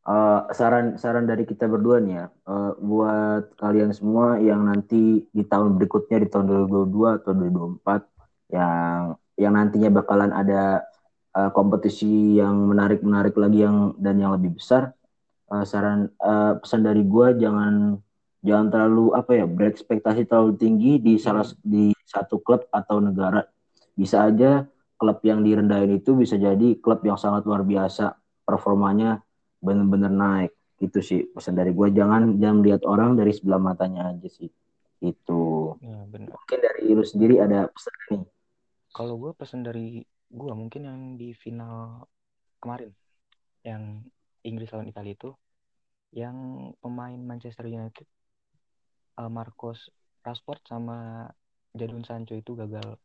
uh, 0.06 0.50
saran 0.50 0.98
saran 0.98 1.26
dari 1.30 1.46
kita 1.46 1.66
berdua 1.66 2.02
nih 2.02 2.14
ya 2.22 2.26
uh, 2.46 2.72
buat 2.78 3.54
kalian 3.58 3.94
semua 3.94 4.38
yang 4.42 4.66
nanti 4.66 5.26
di 5.30 5.42
tahun 5.46 5.78
berikutnya 5.78 6.22
di 6.22 6.28
tahun 6.30 6.46
2022 6.70 7.18
atau 7.22 7.32
2024 7.34 8.54
yang 8.54 9.14
yang 9.36 9.52
nantinya 9.54 9.92
bakalan 9.92 10.32
ada 10.32 10.84
uh, 11.36 11.50
kompetisi 11.52 12.40
yang 12.40 12.72
menarik-menarik 12.72 13.36
lagi 13.36 13.62
yang 13.68 13.92
dan 14.00 14.16
yang 14.16 14.32
lebih 14.32 14.56
besar. 14.56 14.96
Uh, 15.46 15.62
saran 15.62 16.10
uh, 16.18 16.58
pesan 16.58 16.82
dari 16.82 17.06
gue 17.06 17.38
jangan 17.38 18.02
jangan 18.42 18.66
terlalu 18.66 19.14
apa 19.14 19.30
ya 19.38 19.46
berekspektasi 19.46 20.26
terlalu 20.26 20.58
tinggi 20.58 20.98
di 20.98 21.14
salah 21.22 21.46
di 21.62 21.92
satu 22.02 22.40
klub 22.40 22.66
atau 22.72 22.98
negara. 22.98 23.44
Bisa 23.94 24.26
aja 24.26 24.66
klub 24.96 25.20
yang 25.22 25.44
direndahin 25.44 26.00
itu 26.00 26.16
bisa 26.16 26.40
jadi 26.40 26.80
klub 26.80 27.04
yang 27.04 27.20
sangat 27.20 27.44
luar 27.46 27.62
biasa. 27.62 28.16
Performanya 28.42 29.20
benar-benar 29.60 30.10
naik. 30.10 30.52
Gitu 30.76 30.98
sih 31.00 31.20
pesan 31.30 31.56
dari 31.56 31.72
gue 31.72 31.88
jangan 31.92 32.36
jangan 32.40 32.58
lihat 32.64 32.82
orang 32.88 33.14
dari 33.14 33.32
sebelah 33.36 33.60
matanya 33.60 34.10
aja 34.10 34.28
sih. 34.32 34.48
Itu 34.98 35.76
ya, 35.84 36.08
mungkin 36.08 36.58
dari 36.58 36.90
lu 36.90 37.04
sendiri 37.04 37.38
ada 37.38 37.68
pesan 37.68 37.94
nih 38.10 38.35
kalau 38.96 39.20
gue 39.20 39.36
pesan 39.36 39.60
dari 39.60 40.00
gue 40.32 40.52
mungkin 40.56 40.88
yang 40.88 41.00
di 41.20 41.36
final 41.36 42.08
kemarin 42.64 42.96
yang 43.60 44.00
Inggris 44.40 44.72
lawan 44.72 44.88
Italia 44.88 45.12
itu 45.12 45.36
yang 46.16 46.72
pemain 46.80 47.20
Manchester 47.20 47.68
United 47.68 48.08
uh, 49.20 49.28
Marcos 49.28 49.92
Rashford 50.24 50.64
sama 50.64 51.28
Jadon 51.76 52.08
Sancho 52.08 52.32
itu 52.32 52.56
gagal 52.56 52.96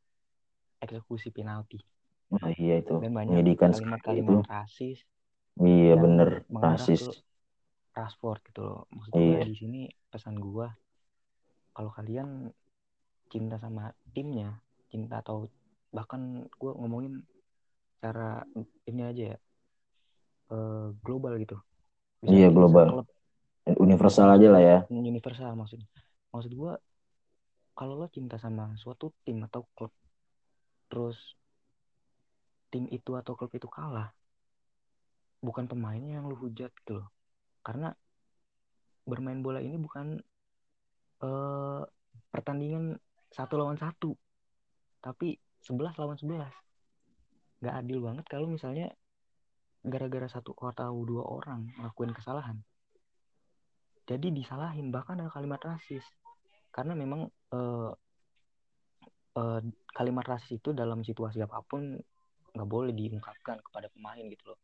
eksekusi 0.79 1.29
penalti. 1.35 1.77
Nah, 2.31 2.55
iya 2.55 2.79
itu. 2.79 2.95
Dan 3.03 3.11
banyak 3.11 3.43
kalimat-kalimat 3.59 4.47
rasis. 4.47 5.03
Iya 5.59 5.99
bener 5.99 6.47
rasis. 6.47 7.21
Rashford 7.91 8.39
gitu 8.47 8.63
loh. 8.63 8.79
Maksudnya 8.95 9.43
iya. 9.43 9.43
di 9.43 9.55
sini 9.59 9.81
pesan 10.07 10.39
gua 10.39 10.71
kalau 11.75 11.91
kalian 11.91 12.47
cinta 13.27 13.59
sama 13.59 13.91
timnya, 14.15 14.55
cinta 14.87 15.19
atau 15.19 15.51
bahkan 15.91 16.47
gue 16.47 16.71
ngomongin 16.71 17.21
cara 18.01 18.41
ini 18.87 19.01
aja 19.05 19.23
ya 19.35 19.37
uh, 20.49 20.89
global 21.03 21.37
gitu. 21.37 21.59
Bisa 22.23 22.31
iya 22.31 22.47
global. 22.49 23.03
klub. 23.03 23.07
universal 23.77 24.27
aja 24.33 24.47
lah 24.49 24.61
ya. 24.63 24.77
Universal 24.89 25.53
maksudnya 25.53 25.87
maksud 26.31 26.51
gue 26.55 26.73
kalau 27.75 27.93
lo 27.99 28.07
cinta 28.07 28.39
sama 28.39 28.73
suatu 28.79 29.11
tim 29.27 29.43
atau 29.45 29.67
klub 29.75 29.93
terus 30.87 31.35
tim 32.71 32.87
itu 32.87 33.15
atau 33.19 33.35
klub 33.35 33.51
itu 33.51 33.67
kalah 33.67 34.15
bukan 35.43 35.67
pemainnya 35.67 36.21
yang 36.21 36.25
lu 36.29 36.37
hujat 36.39 36.71
gitu 36.83 37.03
loh. 37.03 37.07
Karena 37.61 37.91
bermain 39.05 39.41
bola 39.43 39.59
ini 39.59 39.75
bukan 39.77 40.21
uh, 41.25 41.81
pertandingan 42.31 42.97
satu 43.31 43.57
lawan 43.57 43.79
satu 43.79 44.13
tapi 45.01 45.39
sebelas 45.61 45.93
lawan 45.97 46.17
sebelas. 46.17 46.53
Nggak 47.61 47.75
adil 47.85 47.99
banget 48.01 48.25
kalau 48.25 48.49
misalnya 48.49 48.89
gara-gara 49.81 50.29
satu 50.29 50.53
atau 50.57 50.93
dua 51.05 51.25
orang 51.25 51.69
ngelakuin 51.77 52.13
kesalahan. 52.13 52.57
Jadi 54.09 54.33
disalahin 54.33 54.89
bahkan 54.89 55.21
ada 55.21 55.29
kalimat 55.29 55.61
rasis. 55.61 56.03
Karena 56.73 56.97
memang 56.97 57.29
uh, 57.53 57.91
uh, 59.37 59.61
kalimat 59.93 60.25
rasis 60.25 60.57
itu 60.57 60.73
dalam 60.73 61.05
situasi 61.05 61.41
apa 61.41 61.61
pun 61.61 61.97
nggak 62.51 62.67
boleh 62.67 62.91
diungkapkan 62.91 63.61
kepada 63.61 63.87
pemain 63.93 64.25
gitu 64.25 64.53
loh. 64.53 64.59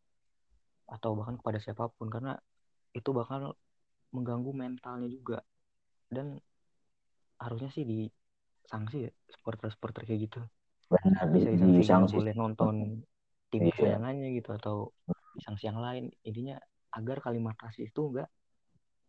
Atau 0.90 1.14
bahkan 1.14 1.38
kepada 1.38 1.62
siapa 1.62 1.90
pun 1.94 2.10
karena 2.10 2.34
itu 2.98 3.10
bakal 3.14 3.54
mengganggu 4.12 4.52
mentalnya 4.54 5.10
juga. 5.10 5.46
Dan 6.10 6.42
harusnya 7.38 7.70
sih 7.70 7.86
di 7.86 8.10
sanksi 8.68 9.08
ya 9.08 9.12
supporter-supporter 9.38 10.04
kayak 10.04 10.28
gitu 10.28 10.42
benar 10.88 11.26
bisa 11.36 11.50
di, 11.52 11.84
sanksi 11.84 12.16
boleh 12.16 12.36
nonton 12.36 13.04
tim 13.52 13.62
iya. 13.68 13.72
kesayangannya 13.76 14.28
gitu 14.40 14.50
atau 14.56 14.76
sanksi 15.44 15.68
yang 15.68 15.80
lain. 15.80 16.12
Intinya 16.24 16.56
agar 16.96 17.20
kalimat 17.20 17.56
rasis 17.60 17.92
itu 17.92 18.02
enggak 18.12 18.32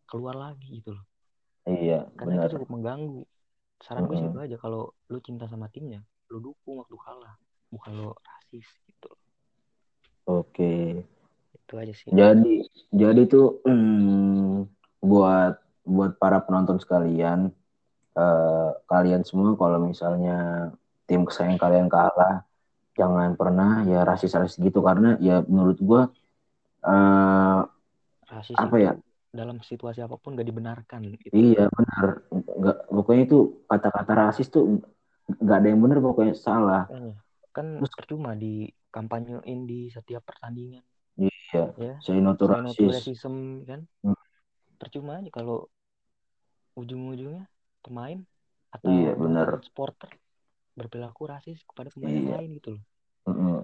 keluar 0.05 0.35
lagi 0.35 0.83
gitu 0.83 0.95
loh. 0.95 1.05
Iya 1.67 2.09
karena 2.19 2.43
benar. 2.43 2.47
itu 2.47 2.53
cukup 2.59 2.69
mengganggu. 2.71 3.21
Saran 3.79 4.11
gue 4.11 4.15
sih 4.19 4.27
itu 4.27 4.39
aja 4.43 4.57
kalau 4.59 4.91
lu 5.07 5.19
cinta 5.23 5.47
sama 5.47 5.71
timnya 5.71 6.03
lu 6.29 6.43
dukung 6.43 6.83
waktu 6.83 6.99
kalah 6.99 7.39
bukan 7.71 7.91
lu 7.95 8.09
rasis 8.11 8.67
gitu 8.85 9.09
oke. 10.29 10.73
Itu 11.57 11.73
aja 11.73 11.93
sih. 11.93 12.09
Jadi 12.13 12.69
jadi 12.93 13.21
tuh 13.25 13.65
hmm, 13.65 14.69
buat 15.01 15.57
buat 15.89 16.21
para 16.21 16.45
penonton 16.45 16.77
sekalian 16.77 17.49
uh, 18.13 18.71
kalian 18.85 19.25
semua 19.25 19.57
kalau 19.57 19.81
misalnya 19.81 20.69
tim 21.09 21.25
kesayangan 21.25 21.57
kalian 21.57 21.89
kalah 21.89 22.45
jangan 22.93 23.33
pernah 23.33 23.81
ya 23.89 24.05
rasis-rasis 24.05 24.61
gitu. 24.61 24.85
Karena 24.85 25.17
ya 25.17 25.41
menurut 25.49 25.81
gua 25.81 26.01
uh, 26.85 27.61
rasis 28.29 28.53
apa 28.53 28.77
ya? 28.77 28.93
dalam 29.29 29.61
situasi 29.61 30.01
apa 30.01 30.17
pun 30.17 30.33
gak 30.33 30.49
dibenarkan 30.49 31.05
gitu. 31.05 31.29
iya 31.33 31.69
benar. 31.69 32.25
Nggak 32.33 32.77
pokoknya 32.89 33.23
itu 33.29 33.39
kata-kata 33.69 34.11
rasis 34.13 34.49
tuh 34.49 34.81
nggak 35.29 35.57
ada 35.61 35.67
yang 35.69 35.81
benar 35.81 35.97
pokoknya 36.01 36.33
salah. 36.33 36.89
Kan 37.53 37.81
Terus, 37.81 37.93
percuma 37.93 38.33
di 38.33 38.65
kampanyein 38.89 39.69
di 39.69 39.89
setiap 39.93 40.25
pertandingan. 40.25 40.81
Iya 41.17 41.63
ya 41.77 41.93
saya 42.01 42.21
notu 42.21 42.49
rasis. 42.49 43.21
kan? 43.69 43.85
Hmm. 44.01 44.17
percuma 44.79 45.19
aja 45.19 45.29
kalau 45.29 45.67
ujung-ujungnya 46.79 47.45
pemain 47.83 48.23
atau 48.71 48.87
iya, 48.87 49.11
benar. 49.11 49.59
supporter 49.59 50.07
berperilaku 50.79 51.27
rasis 51.27 51.59
kepada 51.67 51.91
pemain 51.91 52.15
iya. 52.15 52.39
lain 52.39 52.49
gitu 52.55 52.79
loh. 52.79 52.83
Mm. 53.27 53.61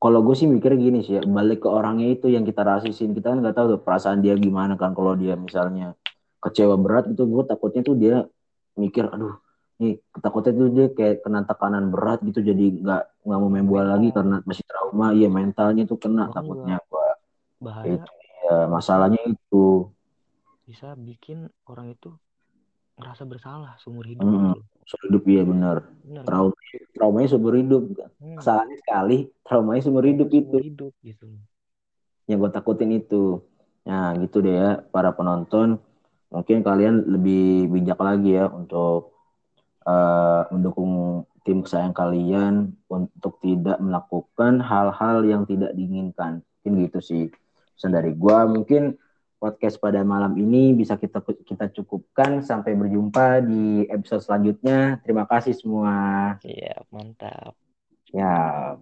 Kalau 0.00 0.24
gue 0.24 0.32
sih 0.32 0.48
mikir 0.48 0.80
gini 0.80 1.04
sih 1.04 1.20
ya, 1.20 1.22
balik 1.28 1.64
ke 1.64 1.68
orangnya 1.68 2.08
itu 2.08 2.32
yang 2.32 2.44
kita 2.44 2.64
rasisin. 2.64 3.12
Kita 3.12 3.36
kan 3.36 3.44
nggak 3.44 3.52
tahu 3.52 3.76
tuh 3.76 3.80
perasaan 3.84 4.24
dia 4.24 4.32
gimana 4.32 4.76
kan. 4.80 4.96
Kalau 4.96 5.12
dia 5.12 5.36
misalnya 5.36 5.92
kecewa 6.40 6.80
berat 6.80 7.12
itu 7.12 7.28
gue 7.28 7.44
takutnya 7.44 7.84
tuh 7.84 7.96
dia 8.00 8.24
mikir, 8.80 9.12
aduh, 9.12 9.36
nih 9.76 10.00
takutnya 10.24 10.52
tuh 10.56 10.68
dia 10.72 10.86
kayak 10.88 11.20
kena 11.20 11.44
tekanan 11.44 11.92
berat 11.92 12.24
gitu. 12.24 12.40
Jadi 12.40 12.80
nggak 12.80 13.28
nggak 13.28 13.38
mau 13.44 13.50
main 13.52 13.66
bola 13.68 13.84
lagi 13.92 14.08
karena 14.08 14.40
masih 14.48 14.64
trauma. 14.64 15.12
Iya 15.12 15.28
mentalnya 15.28 15.84
tuh 15.84 16.00
kena 16.00 16.32
Bahkan 16.32 16.36
takutnya 16.36 16.76
gue. 16.80 17.08
Bahaya. 17.60 18.00
Itu 18.00 18.12
ya 18.48 18.56
masalahnya 18.72 19.20
itu. 19.28 19.84
Bisa 20.64 20.96
bikin 20.96 21.44
orang 21.68 21.92
itu 21.92 22.16
ngerasa 22.96 23.28
bersalah 23.28 23.76
seumur 23.76 24.08
hidup. 24.08 24.24
Hmm. 24.24 24.56
Gitu 24.56 24.79
hidup 25.06 25.22
iya 25.30 25.42
benar. 25.46 25.76
Trauma 26.26 26.56
traumanya 26.96 27.28
seumur 27.30 27.54
hidup. 27.54 27.82
Hmm. 28.18 28.36
Kesalahannya 28.38 28.76
sekali, 28.82 29.18
traumanya 29.46 29.82
seumur 29.86 30.04
hidup 30.06 30.28
itu. 30.34 30.56
hidup 30.58 30.92
gitu. 31.04 31.26
Yang 32.26 32.38
gue 32.42 32.50
takutin 32.50 32.90
itu. 32.94 33.44
Nah 33.86 34.14
gitu 34.18 34.42
deh 34.42 34.54
ya 34.54 34.70
para 34.90 35.14
penonton. 35.14 35.78
Mungkin 36.30 36.62
kalian 36.62 37.10
lebih 37.10 37.70
bijak 37.74 37.98
lagi 37.98 38.38
ya 38.38 38.46
untuk 38.46 39.18
uh, 39.82 40.46
mendukung 40.54 41.26
tim 41.42 41.66
kesayangan 41.66 41.94
kalian 41.96 42.54
untuk 42.86 43.42
tidak 43.42 43.82
melakukan 43.82 44.62
hal-hal 44.62 45.26
yang 45.26 45.42
tidak 45.46 45.74
diinginkan. 45.74 46.42
Mungkin 46.62 46.72
gitu 46.86 46.98
sih. 47.02 47.24
Pesan 47.74 47.96
dari 47.96 48.14
gue 48.14 48.38
mungkin 48.46 48.94
podcast 49.40 49.80
pada 49.80 50.04
malam 50.04 50.36
ini 50.36 50.76
bisa 50.76 51.00
kita 51.00 51.24
kita 51.24 51.72
cukupkan 51.72 52.44
sampai 52.44 52.76
berjumpa 52.76 53.40
di 53.40 53.88
episode 53.88 54.20
selanjutnya. 54.20 55.00
Terima 55.00 55.24
kasih 55.24 55.56
semua. 55.56 56.36
Iya, 56.44 56.84
mantap. 56.92 57.56
Ya. 58.12 58.76